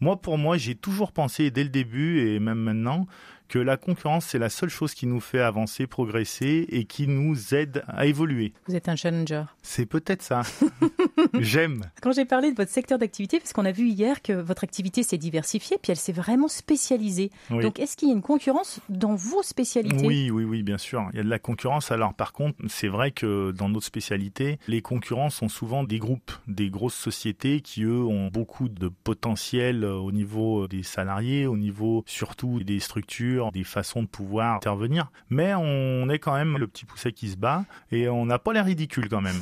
Moi, 0.00 0.20
pour 0.20 0.38
moi, 0.38 0.56
j'ai 0.56 0.74
toujours 0.74 1.12
pensé 1.12 1.50
dès 1.50 1.62
le 1.62 1.70
début 1.70 2.20
et 2.26 2.38
même 2.40 2.58
maintenant 2.58 3.06
que 3.50 3.58
la 3.58 3.76
concurrence, 3.76 4.26
c'est 4.26 4.38
la 4.38 4.48
seule 4.48 4.68
chose 4.68 4.94
qui 4.94 5.06
nous 5.06 5.18
fait 5.18 5.40
avancer, 5.40 5.88
progresser 5.88 6.66
et 6.70 6.84
qui 6.84 7.08
nous 7.08 7.52
aide 7.52 7.82
à 7.88 8.06
évoluer. 8.06 8.52
Vous 8.68 8.76
êtes 8.76 8.88
un 8.88 8.94
challenger. 8.94 9.42
C'est 9.60 9.86
peut-être 9.86 10.22
ça. 10.22 10.42
J'aime. 11.40 11.90
Quand 12.00 12.12
j'ai 12.12 12.24
parlé 12.24 12.52
de 12.52 12.56
votre 12.56 12.70
secteur 12.70 12.96
d'activité, 12.96 13.40
parce 13.40 13.52
qu'on 13.52 13.64
a 13.64 13.72
vu 13.72 13.88
hier 13.88 14.22
que 14.22 14.32
votre 14.32 14.62
activité 14.62 15.02
s'est 15.02 15.18
diversifiée, 15.18 15.78
puis 15.82 15.90
elle 15.90 15.98
s'est 15.98 16.12
vraiment 16.12 16.46
spécialisée. 16.46 17.32
Donc, 17.50 17.80
est-ce 17.80 17.96
qu'il 17.96 18.08
y 18.08 18.12
a 18.12 18.14
une 18.14 18.22
concurrence 18.22 18.78
dans 18.88 19.16
vos 19.16 19.42
spécialités? 19.42 20.06
Oui, 20.06 20.30
oui, 20.30 20.44
oui, 20.44 20.62
bien 20.62 20.78
sûr. 20.78 21.08
Il 21.12 21.16
y 21.16 21.20
a 21.20 21.24
de 21.24 21.28
la 21.28 21.40
concurrence. 21.40 21.90
Alors, 21.90 22.14
par 22.14 22.32
contre, 22.32 22.56
c'est 22.68 22.88
vrai 22.88 23.10
que 23.10 23.50
dans 23.50 23.68
notre 23.68 23.86
spécialité, 23.86 24.60
les 24.68 24.80
concurrents 24.80 25.30
sont 25.30 25.48
souvent 25.48 25.82
des 25.82 25.98
groupes, 25.98 26.30
des 26.46 26.70
grosses 26.70 26.94
sociétés 26.94 27.62
qui, 27.62 27.82
eux, 27.82 28.04
ont 28.04 28.28
beaucoup 28.28 28.68
de 28.68 28.88
potentiel 28.88 29.82
euh, 29.82 29.94
au 29.94 30.12
niveau 30.12 30.68
des 30.68 30.84
salariés, 30.84 31.48
au 31.48 31.56
niveau 31.56 32.04
surtout 32.06 32.60
des 32.60 32.78
structures, 32.78 33.39
des 33.50 33.64
façons 33.64 34.02
de 34.02 34.08
pouvoir 34.08 34.56
intervenir. 34.56 35.10
Mais 35.30 35.54
on 35.54 36.08
est 36.10 36.18
quand 36.18 36.34
même 36.34 36.58
le 36.58 36.66
petit 36.66 36.84
pousset 36.84 37.12
qui 37.12 37.28
se 37.28 37.36
bat 37.36 37.64
et 37.90 38.08
on 38.08 38.26
n'a 38.26 38.38
pas 38.38 38.52
l'air 38.52 38.66
ridicule 38.66 39.08
quand 39.08 39.20
même. 39.20 39.40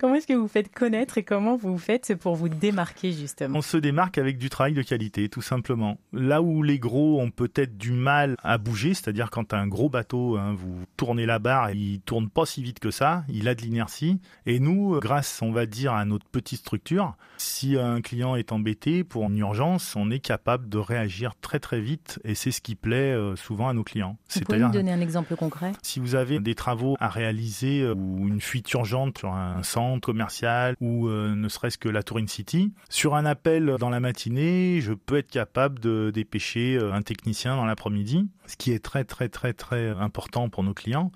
comment 0.00 0.14
est-ce 0.14 0.26
que 0.26 0.34
vous 0.34 0.48
faites 0.48 0.72
connaître 0.72 1.18
et 1.18 1.22
comment 1.22 1.56
vous 1.56 1.78
faites 1.78 2.14
pour 2.14 2.34
vous 2.34 2.48
démarquer 2.48 3.12
justement? 3.12 3.58
On 3.58 3.62
se 3.62 3.76
démarque 3.76 4.18
avec 4.18 4.38
du 4.38 4.50
travail 4.50 4.74
de 4.74 4.82
qualité, 4.82 5.28
tout 5.28 5.42
simplement. 5.42 5.98
Là 6.12 6.42
où 6.42 6.62
les 6.62 6.78
gros 6.78 7.20
ont 7.20 7.30
peut-être 7.30 7.78
du 7.78 7.92
mal 7.92 8.36
à 8.42 8.58
bouger, 8.58 8.94
c'est-à-dire 8.94 9.30
quand 9.30 9.54
un 9.54 9.66
gros 9.66 9.88
bateau, 9.88 10.36
hein, 10.36 10.54
vous 10.54 10.84
tournez 10.96 11.26
la 11.26 11.38
barre, 11.38 11.70
il 11.70 12.00
tourne 12.00 12.28
pas 12.28 12.46
si 12.46 12.62
vite 12.62 12.78
que 12.78 12.90
ça, 12.90 13.24
il 13.28 13.48
a 13.48 13.54
de 13.54 13.62
l'inertie. 13.62 14.20
Et 14.46 14.60
nous, 14.60 15.00
grâce, 15.00 15.40
on 15.42 15.52
va 15.52 15.66
dire, 15.66 15.94
à 15.94 16.04
notre 16.04 16.26
petite 16.26 16.60
structure, 16.60 17.16
si 17.38 17.76
un 17.78 18.00
client 18.00 18.36
est 18.36 18.52
embêté 18.52 19.04
pour 19.04 19.24
une 19.24 19.38
urgence, 19.38 19.94
on 19.96 20.10
est 20.10 20.18
capable 20.18 20.68
de 20.68 20.78
réagir 20.78 21.34
très 21.40 21.60
très 21.60 21.80
vite 21.80 22.20
et 22.24 22.34
c'est 22.34 22.50
ce 22.58 22.62
qui 22.62 22.74
plaît 22.74 23.12
euh, 23.12 23.36
souvent 23.36 23.68
à 23.68 23.72
nos 23.72 23.84
clients. 23.84 24.16
Vous 24.34 24.40
pouvez 24.40 24.58
me 24.58 24.72
donner 24.72 24.92
un 24.92 25.00
exemple 25.00 25.36
concret? 25.36 25.72
Si 25.82 26.00
vous 26.00 26.16
avez 26.16 26.40
des 26.40 26.56
travaux 26.56 26.96
à 26.98 27.08
réaliser 27.08 27.82
euh, 27.82 27.94
ou 27.94 28.26
une 28.26 28.40
fuite 28.40 28.72
urgente 28.72 29.18
sur 29.18 29.32
un 29.32 29.62
centre 29.62 30.04
commercial 30.04 30.74
ou 30.80 31.06
euh, 31.06 31.36
ne 31.36 31.48
serait-ce 31.48 31.78
que 31.78 31.88
la 31.88 32.02
Touring 32.02 32.26
City, 32.26 32.72
sur 32.88 33.14
un 33.14 33.26
appel 33.26 33.76
dans 33.78 33.90
la 33.90 34.00
matinée, 34.00 34.80
je 34.80 34.92
peux 34.92 35.18
être 35.18 35.30
capable 35.30 35.78
de 35.78 36.10
dépêcher 36.12 36.78
un 36.80 37.02
technicien 37.02 37.54
dans 37.54 37.64
l'après-midi, 37.64 38.28
ce 38.46 38.56
qui 38.56 38.72
est 38.72 38.84
très 38.84 39.04
très 39.04 39.28
très 39.28 39.52
très 39.52 39.90
important 39.90 40.48
pour 40.48 40.64
nos 40.64 40.74
clients. 40.74 41.12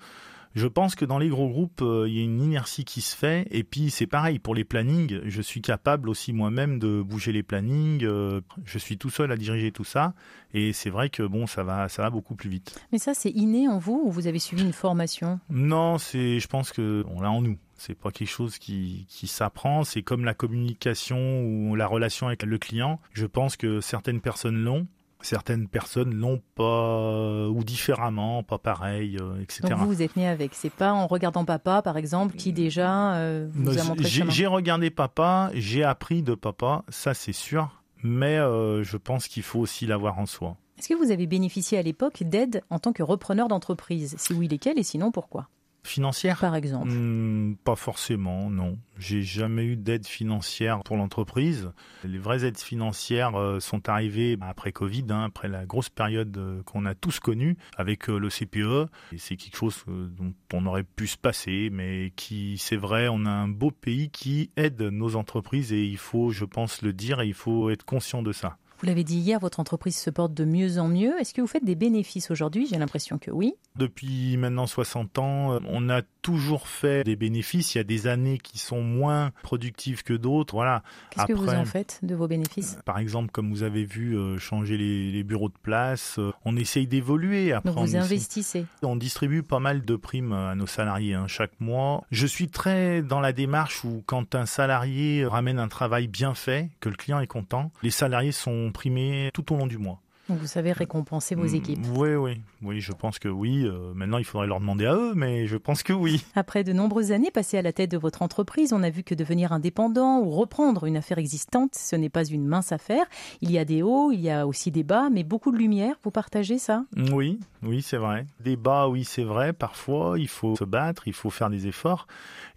Je 0.55 0.67
pense 0.67 0.95
que 0.95 1.05
dans 1.05 1.17
les 1.17 1.29
gros 1.29 1.49
groupes, 1.49 1.81
euh, 1.81 2.07
il 2.07 2.15
y 2.15 2.19
a 2.19 2.23
une 2.23 2.41
inertie 2.41 2.85
qui 2.85 3.01
se 3.01 3.15
fait. 3.15 3.47
Et 3.49 3.63
puis 3.63 3.89
c'est 3.89 4.07
pareil 4.07 4.39
pour 4.39 4.53
les 4.53 4.63
plannings. 4.63 5.19
Je 5.25 5.41
suis 5.41 5.61
capable 5.61 6.09
aussi 6.09 6.31
moi-même 6.31 6.77
de 6.79 7.01
bouger 7.01 7.31
les 7.31 7.43
plannings. 7.43 8.03
Euh, 8.03 8.41
je 8.63 8.77
suis 8.77 8.97
tout 8.97 9.09
seul 9.09 9.31
à 9.31 9.35
diriger 9.35 9.71
tout 9.71 9.83
ça. 9.83 10.13
Et 10.53 10.71
c'est 10.71 10.91
vrai 10.91 11.09
que 11.09 11.23
bon, 11.23 11.47
ça 11.47 11.63
va, 11.63 11.89
ça 11.89 12.03
va 12.03 12.09
beaucoup 12.11 12.35
plus 12.35 12.49
vite. 12.49 12.79
Mais 12.91 12.99
ça, 12.99 13.13
c'est 13.13 13.31
inné 13.31 13.67
en 13.67 13.79
vous 13.79 14.03
ou 14.05 14.11
vous 14.11 14.27
avez 14.27 14.39
suivi 14.39 14.63
une 14.63 14.73
formation? 14.73 15.39
Non, 15.49 15.97
c'est, 15.97 16.39
je 16.39 16.47
pense 16.47 16.71
que 16.71 17.03
on 17.09 17.21
l'a 17.21 17.31
en 17.31 17.41
nous. 17.41 17.57
C'est 17.75 17.97
pas 17.97 18.11
quelque 18.11 18.29
chose 18.29 18.59
qui, 18.59 19.07
qui 19.09 19.27
s'apprend. 19.27 19.83
C'est 19.83 20.03
comme 20.03 20.23
la 20.23 20.35
communication 20.35 21.41
ou 21.43 21.75
la 21.75 21.87
relation 21.87 22.27
avec 22.27 22.43
le 22.43 22.57
client. 22.57 22.99
Je 23.13 23.25
pense 23.25 23.57
que 23.57 23.81
certaines 23.81 24.21
personnes 24.21 24.63
l'ont 24.63 24.87
certaines 25.23 25.67
personnes 25.67 26.13
l'ont 26.13 26.41
pas 26.55 27.47
ou 27.47 27.63
différemment, 27.63 28.43
pas 28.43 28.57
pareil, 28.57 29.17
euh, 29.19 29.41
etc. 29.41 29.63
Donc 29.69 29.79
vous, 29.79 29.87
vous 29.87 30.01
êtes 30.01 30.15
né 30.15 30.27
avec. 30.27 30.53
C'est 30.53 30.69
pas 30.69 30.93
en 30.93 31.07
regardant 31.07 31.45
papa, 31.45 31.81
par 31.81 31.97
exemple, 31.97 32.35
qui 32.35 32.53
déjà 32.53 33.15
euh, 33.15 33.47
vous 33.51 33.79
a 33.79 33.83
montré 33.83 34.05
J'ai 34.05 34.45
regardé 34.47 34.89
papa, 34.89 35.49
j'ai 35.53 35.83
appris 35.83 36.21
de 36.21 36.35
papa, 36.35 36.83
ça 36.89 37.13
c'est 37.13 37.33
sûr. 37.33 37.69
Mais 38.03 38.37
euh, 38.37 38.83
je 38.83 38.97
pense 38.97 39.27
qu'il 39.27 39.43
faut 39.43 39.59
aussi 39.59 39.85
l'avoir 39.85 40.19
en 40.19 40.25
soi. 40.25 40.57
Est-ce 40.77 40.89
que 40.89 40.93
vous 40.95 41.11
avez 41.11 41.25
bénéficié 41.25 41.77
à 41.77 41.81
l'époque 41.81 42.23
d'aide 42.23 42.61
en 42.69 42.79
tant 42.79 42.91
que 42.91 43.01
repreneur 43.01 43.47
d'entreprise? 43.47 44.15
Si 44.17 44.33
oui, 44.33 44.49
lesquelles? 44.49 44.77
Et 44.77 44.83
sinon 44.83 45.11
pourquoi? 45.11 45.47
Financière? 45.87 46.39
Par 46.39 46.55
exemple 46.55 46.89
hmm, 46.89 47.55
Pas 47.63 47.75
forcément, 47.75 48.49
non. 48.49 48.77
J'ai 48.97 49.21
jamais 49.21 49.65
eu 49.65 49.75
d'aide 49.75 50.05
financière 50.05 50.81
pour 50.83 50.97
l'entreprise. 50.97 51.71
Les 52.03 52.17
vraies 52.17 52.45
aides 52.45 52.57
financières 52.57 53.35
euh, 53.35 53.59
sont 53.59 53.89
arrivées 53.89 54.37
après 54.41 54.71
Covid, 54.71 55.05
hein, 55.09 55.23
après 55.25 55.47
la 55.47 55.65
grosse 55.65 55.89
période 55.89 56.35
euh, 56.37 56.63
qu'on 56.63 56.85
a 56.85 56.95
tous 56.95 57.19
connue 57.19 57.57
avec 57.77 58.09
euh, 58.09 58.17
le 58.17 58.29
CPE. 58.29 58.89
Et 59.11 59.17
c'est 59.17 59.35
quelque 59.35 59.57
chose 59.57 59.83
dont 59.87 60.33
on 60.53 60.65
aurait 60.65 60.83
pu 60.83 61.07
se 61.07 61.17
passer, 61.17 61.69
mais 61.71 62.11
qui, 62.15 62.57
c'est 62.57 62.77
vrai, 62.77 63.07
on 63.09 63.25
a 63.25 63.31
un 63.31 63.47
beau 63.47 63.71
pays 63.71 64.09
qui 64.09 64.51
aide 64.57 64.81
nos 64.81 65.15
entreprises 65.15 65.73
et 65.73 65.83
il 65.83 65.97
faut, 65.97 66.31
je 66.31 66.45
pense, 66.45 66.81
le 66.81 66.93
dire 66.93 67.21
et 67.21 67.27
il 67.27 67.33
faut 67.33 67.69
être 67.69 67.83
conscient 67.85 68.21
de 68.21 68.31
ça. 68.31 68.57
Vous 68.83 68.87
l'avez 68.87 69.05
dit 69.05 69.17
hier, 69.17 69.39
votre 69.39 69.61
entreprise 69.61 69.97
se 69.97 70.09
porte 70.09 70.33
de 70.33 70.43
mieux 70.43 70.77
en 70.77 70.89
mieux. 70.89 71.17
Est-ce 71.17 71.33
que 71.33 71.39
vous 71.39 71.47
faites 71.47 71.63
des 71.63 71.75
bénéfices 71.75 72.29
aujourd'hui? 72.31 72.67
J'ai 72.67 72.77
l'impression 72.77 73.17
que 73.17 73.31
oui. 73.31 73.55
Depuis 73.77 74.37
maintenant 74.37 74.67
60 74.67 75.19
ans, 75.19 75.59
on 75.67 75.89
a 75.89 76.01
toujours 76.21 76.67
fait 76.67 77.03
des 77.03 77.15
bénéfices. 77.15 77.75
Il 77.75 77.79
y 77.79 77.81
a 77.81 77.83
des 77.83 78.07
années 78.07 78.37
qui 78.37 78.57
sont 78.57 78.81
moins 78.81 79.31
productives 79.43 80.03
que 80.03 80.13
d'autres. 80.13 80.55
Voilà. 80.55 80.83
Qu'est-ce 81.11 81.27
que 81.27 81.33
vous 81.33 81.49
en 81.49 81.65
faites 81.65 81.99
de 82.03 82.15
vos 82.15 82.27
bénéfices? 82.27 82.77
Par 82.85 82.99
exemple, 82.99 83.31
comme 83.31 83.49
vous 83.49 83.63
avez 83.63 83.83
vu, 83.83 84.17
euh, 84.17 84.37
changer 84.37 84.77
les, 84.77 85.23
bureaux 85.23 85.49
de 85.49 85.57
place. 85.61 86.17
Euh, 86.19 86.31
on 86.45 86.55
essaye 86.57 86.87
d'évoluer. 86.87 87.55
Donc 87.63 87.77
vous 87.77 87.95
investissez. 87.95 88.65
On 88.81 88.95
distribue 88.95 89.41
pas 89.41 89.59
mal 89.59 89.83
de 89.83 89.95
primes 89.95 90.33
à 90.33 90.55
nos 90.55 90.67
salariés 90.67 91.13
hein, 91.13 91.27
chaque 91.27 91.59
mois. 91.59 92.03
Je 92.11 92.27
suis 92.27 92.49
très 92.49 93.01
dans 93.01 93.19
la 93.19 93.33
démarche 93.33 93.83
où 93.83 94.03
quand 94.05 94.35
un 94.35 94.45
salarié 94.45 95.25
ramène 95.25 95.59
un 95.59 95.67
travail 95.67 96.07
bien 96.07 96.33
fait, 96.33 96.69
que 96.79 96.89
le 96.89 96.95
client 96.95 97.19
est 97.19 97.27
content, 97.27 97.71
les 97.81 97.91
salariés 97.91 98.31
sont 98.31 98.71
primés 98.71 99.29
tout 99.33 99.53
au 99.53 99.57
long 99.57 99.67
du 99.67 99.77
mois. 99.77 100.02
Donc 100.29 100.37
vous 100.37 100.47
savez 100.47 100.71
récompenser 100.71 101.35
vos 101.35 101.49
mm, 101.49 101.55
équipes. 101.55 101.85
Oui, 101.95 102.15
oui, 102.15 102.41
oui, 102.61 102.79
je 102.79 102.93
pense 102.93 103.19
que 103.19 103.27
oui. 103.27 103.65
Euh, 103.65 103.93
maintenant, 103.93 104.17
il 104.17 104.23
faudrait 104.23 104.47
leur 104.47 104.61
demander 104.61 104.85
à 104.85 104.95
eux, 104.95 105.13
mais 105.15 105.47
je 105.47 105.57
pense 105.57 105.83
que 105.83 105.91
oui. 105.91 106.23
Après 106.35 106.63
de 106.63 106.71
nombreuses 106.71 107.11
années 107.11 107.31
passées 107.31 107.57
à 107.57 107.61
la 107.61 107.73
tête 107.73 107.91
de 107.91 107.97
votre 107.97 108.21
entreprise, 108.21 108.71
on 108.71 108.83
a 108.83 108.89
vu 108.89 109.03
que 109.03 109.15
devenir 109.15 109.51
indépendant 109.51 110.19
ou 110.19 110.29
reprendre 110.29 110.85
une 110.85 110.95
affaire 110.95 111.17
existante, 111.17 111.75
ce 111.75 111.97
n'est 111.97 112.09
pas 112.09 112.23
une 112.23 112.47
mince 112.47 112.71
affaire. 112.71 113.05
Il 113.41 113.51
y 113.51 113.57
a 113.57 113.65
des 113.65 113.83
hauts, 113.83 114.11
il 114.11 114.21
y 114.21 114.29
a 114.29 114.47
aussi 114.47 114.71
des 114.71 114.83
bas, 114.83 115.09
mais 115.11 115.23
beaucoup 115.23 115.51
de 115.51 115.57
lumière. 115.57 115.95
Vous 116.03 116.11
partagez 116.11 116.57
ça? 116.57 116.85
Oui, 117.11 117.39
oui, 117.61 117.81
c'est 117.81 117.97
vrai. 117.97 118.25
Des 118.39 118.55
bas, 118.55 118.87
oui, 118.87 119.03
c'est 119.03 119.25
vrai. 119.25 119.51
Parfois, 119.51 120.15
il 120.17 120.29
faut 120.29 120.55
se 120.55 120.63
battre, 120.63 121.07
il 121.07 121.13
faut 121.13 121.31
faire 121.31 121.49
des 121.49 121.67
efforts. 121.67 122.07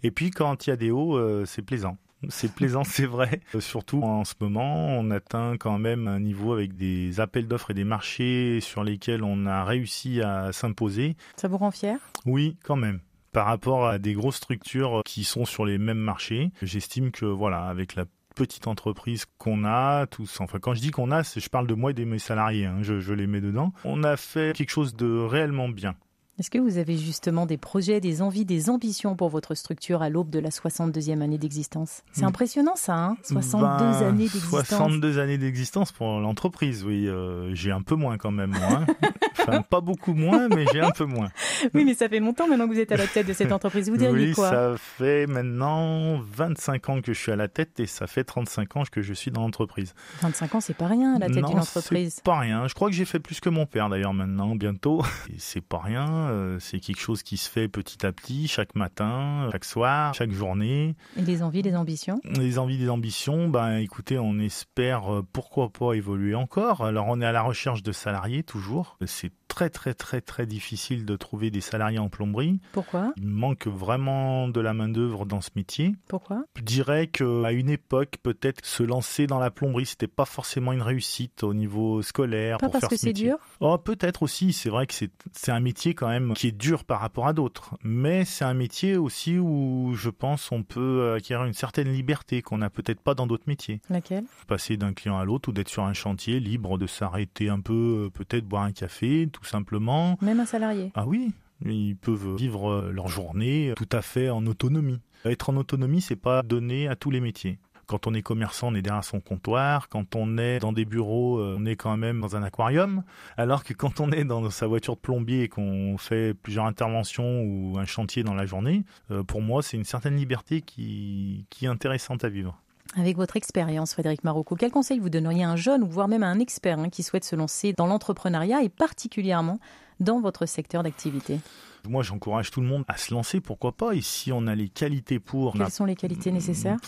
Et 0.03 0.11
puis, 0.11 0.31
quand 0.31 0.67
il 0.67 0.69
y 0.69 0.73
a 0.73 0.77
des 0.77 0.91
hauts, 0.91 1.17
euh, 1.17 1.43
c'est 1.45 1.61
plaisant. 1.61 1.97
C'est 2.29 2.53
plaisant, 2.53 2.83
c'est 2.85 3.05
vrai. 3.05 3.41
Euh, 3.55 3.59
surtout 3.59 4.01
en 4.03 4.25
ce 4.25 4.33
moment, 4.39 4.87
on 4.87 5.11
atteint 5.11 5.57
quand 5.57 5.79
même 5.79 6.07
un 6.07 6.19
niveau 6.19 6.53
avec 6.53 6.75
des 6.75 7.19
appels 7.19 7.47
d'offres 7.47 7.71
et 7.71 7.75
des 7.75 7.83
marchés 7.83 8.59
sur 8.61 8.83
lesquels 8.83 9.23
on 9.23 9.45
a 9.45 9.63
réussi 9.63 10.21
à 10.21 10.51
s'imposer. 10.51 11.15
Ça 11.35 11.47
vous 11.47 11.57
rend 11.57 11.71
fier? 11.71 11.97
Oui, 12.25 12.57
quand 12.63 12.75
même 12.75 12.99
par 13.33 13.45
rapport 13.45 13.87
à 13.87 13.99
des 13.99 14.13
grosses 14.13 14.37
structures 14.37 15.03
qui 15.05 15.23
sont 15.23 15.45
sur 15.45 15.63
les 15.63 15.77
mêmes 15.77 15.99
marchés. 15.99 16.49
J'estime 16.63 17.11
que 17.11 17.25
voilà, 17.25 17.65
avec 17.65 17.93
la 17.93 18.05
petite 18.33 18.67
entreprise 18.67 19.25
qu'on 19.37 19.63
a, 19.63 20.07
tous, 20.07 20.41
enfin 20.41 20.59
quand 20.59 20.73
je 20.73 20.81
dis 20.81 20.91
qu'on 20.91 21.11
a, 21.11 21.23
je 21.23 21.49
parle 21.49 21.67
de 21.67 21.73
moi 21.73 21.91
et 21.91 21.93
de 21.93 22.03
mes 22.03 22.19
salariés, 22.19 22.65
hein, 22.65 22.77
je, 22.81 22.99
je 22.99 23.13
les 23.13 23.27
mets 23.27 23.41
dedans, 23.41 23.73
on 23.83 24.03
a 24.03 24.15
fait 24.15 24.55
quelque 24.55 24.69
chose 24.69 24.95
de 24.95 25.19
réellement 25.19 25.69
bien. 25.69 25.95
Est-ce 26.39 26.51
que 26.51 26.59
vous 26.59 26.77
avez 26.77 26.97
justement 26.97 27.47
des 27.47 27.57
projets, 27.57 27.99
des 27.99 28.21
envies, 28.21 28.45
des 28.45 28.69
ambitions 28.69 29.15
pour 29.15 29.29
votre 29.29 29.55
structure 29.55 30.03
à 30.03 30.09
l'aube 30.09 30.29
de 30.29 30.37
la 30.37 30.49
62e 30.49 31.21
année 31.21 31.39
d'existence? 31.39 32.03
C'est 32.11 32.21
hmm. 32.21 32.27
impressionnant 32.27 32.75
ça, 32.75 32.93
hein? 32.93 33.17
62 33.23 33.67
ben, 33.67 34.07
années 34.07 34.17
d'existence. 34.25 34.67
62 34.67 35.17
années 35.17 35.39
d'existence 35.39 35.91
pour 35.91 36.19
l'entreprise, 36.19 36.83
oui. 36.83 37.07
Euh, 37.07 37.55
j'ai 37.55 37.71
un 37.71 37.81
peu 37.81 37.95
moins 37.95 38.19
quand 38.19 38.29
même, 38.29 38.51
moi. 38.51 38.81
Hein. 38.81 38.85
enfin, 39.39 39.63
pas 39.63 39.81
beaucoup 39.81 40.13
moins, 40.13 40.47
mais 40.47 40.65
j'ai 40.71 40.79
un 40.79 40.91
peu 40.91 41.05
moins. 41.05 41.29
Oui, 41.73 41.85
mais 41.85 41.95
ça 41.95 42.07
fait 42.07 42.19
longtemps 42.19 42.47
maintenant 42.47 42.67
que 42.67 42.73
vous 42.73 42.79
êtes 42.79 42.91
à 42.91 42.97
la 42.97 43.07
tête 43.07 43.25
de 43.25 43.33
cette 43.33 43.51
entreprise. 43.51 43.89
Vous 43.89 43.97
diriez 43.97 44.27
oui, 44.27 44.33
quoi? 44.33 44.49
ça 44.51 44.75
fait 44.77 45.25
maintenant 45.25 46.19
25 46.19 46.89
ans 46.89 47.01
que 47.01 47.13
je 47.13 47.19
suis 47.19 47.31
à 47.31 47.35
la 47.35 47.47
tête 47.47 47.79
et 47.79 47.87
ça 47.87 48.05
fait 48.05 48.23
35 48.23 48.77
ans 48.77 48.83
que 48.91 49.01
je 49.01 49.13
suis 49.15 49.31
dans 49.31 49.41
l'entreprise. 49.41 49.95
25 50.21 50.53
ans, 50.53 50.61
c'est 50.61 50.77
pas 50.77 50.87
rien 50.87 51.15
à 51.15 51.19
la 51.19 51.27
tête 51.27 51.45
d'une 51.45 51.57
entreprise. 51.57 52.13
c'est 52.17 52.23
pas 52.23 52.37
rien. 52.37 52.67
Je 52.67 52.75
crois 52.75 52.89
que 52.89 52.95
j'ai 52.95 53.05
fait 53.05 53.19
plus 53.19 53.39
que 53.39 53.49
mon 53.49 53.65
père 53.65 53.89
d'ailleurs 53.89 54.13
maintenant, 54.13 54.55
bientôt. 54.55 55.03
C'est 55.39 55.61
pas 55.61 55.79
rien 55.79 56.26
euh, 56.27 56.59
c'est 56.59 56.79
quelque 56.79 56.99
chose 56.99 57.23
qui 57.23 57.37
se 57.37 57.49
fait 57.49 57.67
petit 57.67 58.05
à 58.05 58.11
petit, 58.11 58.47
chaque 58.47 58.75
matin, 58.75 59.49
chaque 59.51 59.65
soir, 59.65 60.13
chaque 60.13 60.31
journée. 60.31 60.95
Et 61.17 61.21
les 61.21 61.43
envies, 61.43 61.61
les 61.61 61.75
ambitions? 61.75 62.19
Les 62.25 62.59
envies, 62.59 62.77
les 62.77 62.89
ambitions, 62.89 63.47
ben 63.49 63.77
écoutez, 63.77 64.19
on 64.19 64.39
espère 64.39 65.13
euh, 65.13 65.25
pourquoi 65.33 65.69
pas 65.69 65.93
évoluer 65.93 66.35
encore. 66.35 66.81
Alors 66.81 67.05
on 67.09 67.21
est 67.21 67.25
à 67.25 67.31
la 67.31 67.41
recherche 67.41 67.83
de 67.83 67.91
salariés 67.91 68.43
toujours. 68.43 68.97
C'est 69.05 69.31
très 69.47 69.69
très 69.69 69.93
très 69.93 70.21
très 70.21 70.45
difficile 70.45 71.05
de 71.05 71.15
trouver 71.15 71.51
des 71.51 71.61
salariés 71.61 71.99
en 71.99 72.09
plomberie. 72.09 72.59
Pourquoi? 72.71 73.13
Il 73.17 73.27
manque 73.27 73.67
vraiment 73.67 74.47
de 74.47 74.61
la 74.61 74.73
main 74.73 74.89
d'œuvre 74.89 75.25
dans 75.25 75.41
ce 75.41 75.49
métier. 75.55 75.95
Pourquoi? 76.07 76.43
Je 76.55 76.61
dirais 76.61 77.07
qu'à 77.07 77.51
une 77.51 77.69
époque, 77.69 78.15
peut-être 78.21 78.65
se 78.65 78.83
lancer 78.83 79.27
dans 79.27 79.39
la 79.39 79.51
plomberie, 79.51 79.85
c'était 79.85 80.07
pas 80.07 80.25
forcément 80.25 80.73
une 80.73 80.81
réussite 80.81 81.43
au 81.43 81.53
niveau 81.53 82.01
scolaire. 82.01 82.57
Pas 82.57 82.69
parce 82.69 82.87
que 82.87 82.97
c'est 82.97 83.13
dur? 83.13 83.37
Oh, 83.59 83.77
peut-être 83.77 84.23
aussi. 84.23 84.53
C'est 84.53 84.69
vrai 84.69 84.87
que 84.87 84.93
c'est 84.93 85.51
un 85.51 85.59
métier 85.59 85.93
quand 85.93 86.07
même 86.09 86.33
qui 86.33 86.47
est 86.47 86.51
dur 86.51 86.83
par 86.83 86.99
rapport 86.99 87.27
à 87.27 87.33
d'autres, 87.33 87.75
mais 87.83 88.25
c'est 88.25 88.45
un 88.45 88.53
métier 88.53 88.97
aussi 88.97 89.37
où 89.39 89.93
je 89.95 90.09
pense 90.09 90.51
on 90.51 90.63
peut 90.63 91.13
acquérir 91.15 91.45
une 91.45 91.53
certaine 91.53 91.91
liberté 91.91 92.41
qu'on 92.41 92.57
n'a 92.57 92.69
peut-être 92.69 93.01
pas 93.01 93.15
dans 93.15 93.27
d'autres 93.27 93.47
métiers. 93.47 93.81
Laquelle? 93.89 94.25
Passer 94.47 94.77
d'un 94.77 94.93
client 94.93 95.17
à 95.17 95.25
l'autre 95.25 95.49
ou 95.49 95.51
d'être 95.51 95.69
sur 95.69 95.83
un 95.83 95.93
chantier 95.93 96.39
libre 96.39 96.77
de 96.77 96.87
s'arrêter 96.87 97.49
un 97.49 97.59
peu, 97.59 98.09
peut-être 98.13 98.45
boire 98.45 98.63
un 98.63 98.71
café, 98.71 99.29
tout 99.37 99.45
simplement. 99.45 100.17
Même 100.21 100.39
un 100.39 100.45
salarié. 100.45 100.91
Ah 100.95 101.05
oui, 101.05 101.31
ils 101.65 101.95
peuvent 101.95 102.35
vivre 102.35 102.89
leur 102.91 103.07
journée 103.07 103.73
tout 103.75 103.89
à 103.91 104.01
fait 104.01 104.29
en 104.29 104.45
autonomie. 104.45 104.99
Être 105.25 105.49
en 105.49 105.57
autonomie, 105.57 106.01
c'est 106.01 106.15
pas 106.15 106.43
donné 106.43 106.87
à 106.87 106.95
tous 106.95 107.11
les 107.11 107.21
métiers. 107.21 107.59
Quand 107.87 108.05
on 108.05 108.13
est 108.13 108.21
commerçant, 108.21 108.67
on 108.67 108.75
est 108.75 108.81
derrière 108.81 109.03
son 109.05 109.21
comptoir. 109.21 109.87
Quand 109.87 110.13
on 110.15 110.37
est 110.37 110.59
dans 110.59 110.73
des 110.73 110.83
bureaux, 110.83 111.39
euh, 111.39 111.55
on 111.57 111.65
est 111.65 111.77
quand 111.77 111.95
même 111.95 112.19
dans 112.19 112.35
un 112.35 112.43
aquarium. 112.43 113.03
Alors 113.37 113.63
que 113.63 113.73
quand 113.73 114.01
on 114.01 114.11
est 114.11 114.25
dans 114.25 114.49
sa 114.49 114.67
voiture 114.67 114.95
de 114.95 114.99
plombier 114.99 115.43
et 115.43 115.47
qu'on 115.47 115.97
fait 115.97 116.33
plusieurs 116.33 116.65
interventions 116.65 117.43
ou 117.43 117.77
un 117.77 117.85
chantier 117.85 118.23
dans 118.23 118.33
la 118.33 118.45
journée, 118.45 118.83
euh, 119.09 119.23
pour 119.23 119.41
moi, 119.41 119.63
c'est 119.63 119.77
une 119.77 119.85
certaine 119.85 120.17
liberté 120.17 120.61
qui, 120.61 121.45
qui 121.49 121.63
est 121.63 121.69
intéressante 121.69 122.25
à 122.25 122.29
vivre. 122.29 122.61
Avec 122.99 123.15
votre 123.15 123.37
expérience, 123.37 123.93
Frédéric 123.93 124.23
Marocco, 124.23 124.55
quel 124.55 124.71
conseil 124.71 124.97
vous 124.97 125.11
donneriez 125.11 125.43
à 125.43 125.51
un 125.51 125.55
jeune 125.55 125.83
ou 125.83 125.87
voire 125.87 126.07
même 126.07 126.23
à 126.23 126.27
un 126.27 126.39
expert 126.39 126.79
hein, 126.79 126.89
qui 126.89 127.03
souhaite 127.03 127.25
se 127.25 127.35
lancer 127.35 127.73
dans 127.73 127.85
l'entrepreneuriat 127.85 128.63
et 128.63 128.69
particulièrement 128.69 129.59
dans 129.99 130.19
votre 130.19 130.47
secteur 130.47 130.81
d'activité? 130.81 131.39
Moi, 131.87 132.01
j'encourage 132.01 132.49
tout 132.49 132.59
le 132.59 132.65
monde 132.65 132.83
à 132.87 132.97
se 132.97 133.13
lancer, 133.13 133.39
pourquoi 133.39 133.71
pas, 133.71 133.93
et 133.93 134.01
si 134.01 134.31
on 134.31 134.47
a 134.47 134.55
les 134.55 134.67
qualités 134.67 135.19
pour... 135.19 135.53
Quelles 135.53 135.69
sont 135.69 135.85
les 135.85 135.95
qualités 135.95 136.31
nécessaires? 136.31 136.79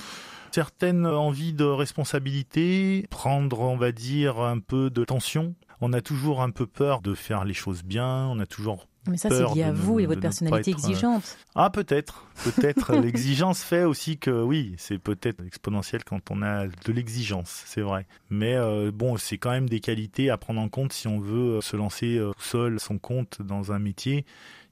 Certaines 0.51 1.05
envies 1.05 1.53
de 1.53 1.65
responsabilité, 1.65 3.05
prendre, 3.11 3.59
on 3.59 3.77
va 3.77 3.91
dire, 3.91 4.39
un 4.39 4.57
peu 4.57 4.89
de 4.89 5.05
tension. 5.05 5.53
On 5.79 5.93
a 5.93 6.01
toujours 6.01 6.41
un 6.41 6.49
peu 6.49 6.65
peur 6.65 7.01
de 7.01 7.13
faire 7.13 7.45
les 7.45 7.53
choses 7.53 7.83
bien, 7.83 8.25
on 8.25 8.39
a 8.39 8.47
toujours 8.47 8.87
mais 9.07 9.17
ça, 9.17 9.29
c'est 9.29 9.55
lié 9.55 9.63
à 9.63 9.71
vous 9.71 9.99
et 9.99 10.05
votre 10.05 10.21
personnalité 10.21 10.71
euh, 10.71 10.73
exigeante. 10.73 11.37
Ah, 11.55 11.69
peut-être. 11.69 12.25
Peut-être. 12.43 12.95
L'exigence 13.01 13.63
fait 13.63 13.83
aussi 13.83 14.17
que, 14.17 14.43
oui, 14.43 14.75
c'est 14.77 14.99
peut-être 14.99 15.43
exponentiel 15.45 16.03
quand 16.03 16.31
on 16.31 16.41
a 16.41 16.67
de 16.67 16.91
l'exigence, 16.91 17.63
c'est 17.65 17.81
vrai. 17.81 18.05
Mais 18.29 18.55
euh, 18.55 18.91
bon, 18.93 19.17
c'est 19.17 19.37
quand 19.37 19.51
même 19.51 19.69
des 19.69 19.79
qualités 19.79 20.29
à 20.29 20.37
prendre 20.37 20.59
en 20.59 20.69
compte 20.69 20.93
si 20.93 21.07
on 21.07 21.19
veut 21.19 21.57
euh, 21.57 21.61
se 21.61 21.77
lancer 21.77 22.21
seul, 22.39 22.79
son 22.79 22.97
compte 22.97 23.41
dans 23.41 23.71
un 23.71 23.79
métier. 23.79 24.25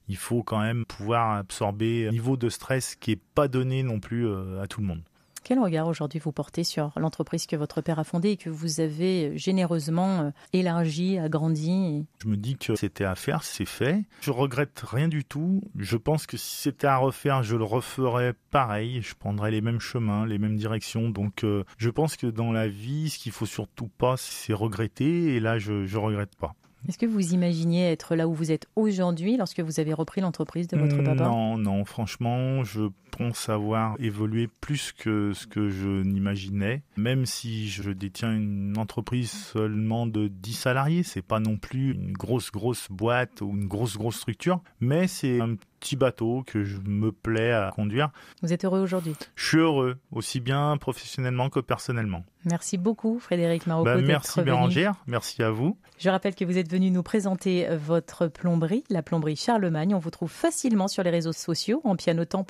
Il 0.08 0.16
faut 0.16 0.42
quand 0.42 0.60
même 0.60 0.84
pouvoir 0.86 1.36
absorber 1.36 2.08
un 2.08 2.12
niveau 2.12 2.36
de 2.36 2.48
stress 2.48 2.96
qui 2.96 3.12
est 3.12 3.20
pas 3.34 3.48
donné 3.48 3.82
non 3.82 4.00
plus 4.00 4.26
à 4.58 4.66
tout 4.66 4.80
le 4.80 4.86
monde. 4.86 5.02
Quel 5.48 5.60
regard 5.60 5.86
aujourd'hui 5.86 6.20
vous 6.20 6.30
portez 6.30 6.62
sur 6.62 6.92
l'entreprise 6.96 7.46
que 7.46 7.56
votre 7.56 7.80
père 7.80 7.98
a 7.98 8.04
fondée 8.04 8.32
et 8.32 8.36
que 8.36 8.50
vous 8.50 8.80
avez 8.80 9.34
généreusement 9.38 10.20
euh, 10.20 10.30
élargie, 10.52 11.16
agrandie 11.16 12.04
Je 12.22 12.28
me 12.28 12.36
dis 12.36 12.58
que 12.58 12.76
c'était 12.76 13.04
à 13.04 13.14
faire, 13.14 13.42
c'est 13.42 13.64
fait. 13.64 14.04
Je 14.20 14.30
regrette 14.30 14.84
rien 14.86 15.08
du 15.08 15.24
tout. 15.24 15.62
Je 15.74 15.96
pense 15.96 16.26
que 16.26 16.36
si 16.36 16.56
c'était 16.56 16.86
à 16.86 16.98
refaire, 16.98 17.42
je 17.44 17.56
le 17.56 17.64
referais 17.64 18.34
pareil. 18.50 19.00
Je 19.00 19.14
prendrais 19.14 19.50
les 19.50 19.62
mêmes 19.62 19.80
chemins, 19.80 20.26
les 20.26 20.36
mêmes 20.36 20.56
directions. 20.56 21.08
Donc 21.08 21.44
euh, 21.44 21.64
je 21.78 21.88
pense 21.88 22.18
que 22.18 22.26
dans 22.26 22.52
la 22.52 22.68
vie, 22.68 23.08
ce 23.08 23.18
qu'il 23.18 23.32
faut 23.32 23.46
surtout 23.46 23.88
pas, 23.88 24.18
c'est 24.18 24.52
regretter. 24.52 25.34
Et 25.34 25.40
là, 25.40 25.58
je 25.58 25.72
ne 25.72 25.96
regrette 25.96 26.36
pas. 26.36 26.56
Est-ce 26.86 26.98
que 26.98 27.06
vous 27.06 27.34
imaginiez 27.34 27.90
être 27.90 28.14
là 28.14 28.28
où 28.28 28.34
vous 28.34 28.52
êtes 28.52 28.66
aujourd'hui 28.76 29.36
lorsque 29.36 29.60
vous 29.60 29.80
avez 29.80 29.92
repris 29.92 30.20
l'entreprise 30.20 30.68
de 30.68 30.76
votre 30.76 31.02
papa? 31.02 31.24
Non, 31.24 31.58
non, 31.58 31.84
franchement, 31.84 32.62
je 32.64 32.88
pense 33.10 33.48
avoir 33.48 33.96
évolué 33.98 34.48
plus 34.60 34.92
que 34.92 35.32
ce 35.32 35.46
que 35.46 35.68
je 35.68 36.02
n'imaginais. 36.02 36.82
Même 36.96 37.26
si 37.26 37.68
je 37.68 37.90
détiens 37.90 38.34
une 38.34 38.76
entreprise 38.78 39.30
seulement 39.30 40.06
de 40.06 40.28
10 40.28 40.52
salariés, 40.52 41.02
c'est 41.02 41.22
pas 41.22 41.40
non 41.40 41.56
plus 41.56 41.92
une 41.92 42.12
grosse, 42.12 42.50
grosse 42.50 42.88
boîte 42.90 43.40
ou 43.40 43.50
une 43.50 43.66
grosse, 43.66 43.96
grosse 43.96 44.16
structure, 44.16 44.60
mais 44.80 45.06
c'est 45.06 45.40
un 45.40 45.56
petit 45.78 45.96
bateau 45.96 46.42
que 46.46 46.64
je 46.64 46.78
me 46.84 47.12
plais 47.12 47.52
à 47.52 47.70
conduire. 47.74 48.10
Vous 48.42 48.52
êtes 48.52 48.64
heureux 48.64 48.80
aujourd'hui? 48.80 49.14
Je 49.36 49.46
suis 49.46 49.58
heureux, 49.58 49.96
aussi 50.10 50.40
bien 50.40 50.76
professionnellement 50.76 51.50
que 51.50 51.60
personnellement. 51.60 52.24
Merci 52.44 52.78
beaucoup 52.78 53.18
Frédéric 53.18 53.66
Marocco. 53.66 53.84
Bah, 53.84 54.00
merci 54.00 54.40
Bérangère, 54.42 54.94
merci 55.06 55.42
à 55.42 55.50
vous. 55.50 55.76
Je 55.98 56.08
rappelle 56.08 56.34
que 56.34 56.44
vous 56.44 56.58
êtes 56.58 56.70
venu 56.70 56.90
nous 56.90 57.02
présenter 57.02 57.68
votre 57.76 58.28
plomberie, 58.28 58.84
la 58.90 59.02
plomberie 59.02 59.36
Charlemagne. 59.36 59.94
On 59.94 59.98
vous 59.98 60.10
trouve 60.10 60.30
facilement 60.30 60.88
sur 60.88 61.02
les 61.02 61.10
réseaux 61.10 61.32
sociaux 61.32 61.80
en 61.84 61.96
pianotant 61.96 62.44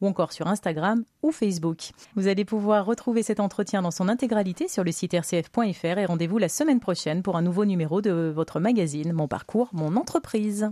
ou 0.00 0.06
encore 0.06 0.32
sur 0.32 0.46
Instagram 0.46 1.04
ou 1.22 1.32
Facebook. 1.32 1.90
Vous 2.16 2.28
allez 2.28 2.44
pouvoir 2.44 2.86
retrouver 2.86 3.22
cet 3.22 3.40
entretien 3.40 3.82
dans 3.82 3.90
son 3.90 4.08
intégralité 4.08 4.68
sur 4.68 4.84
le 4.84 4.92
site 4.92 5.14
rcf.fr 5.14 5.98
et 5.98 6.06
rendez-vous 6.06 6.38
la 6.38 6.48
semaine 6.48 6.80
prochaine 6.80 7.22
pour 7.22 7.36
un 7.36 7.42
nouveau 7.42 7.64
numéro 7.64 8.00
de 8.00 8.32
votre 8.34 8.60
magazine 8.60 9.12
Mon 9.12 9.28
parcours, 9.28 9.68
mon 9.72 9.96
entreprise. 9.96 10.70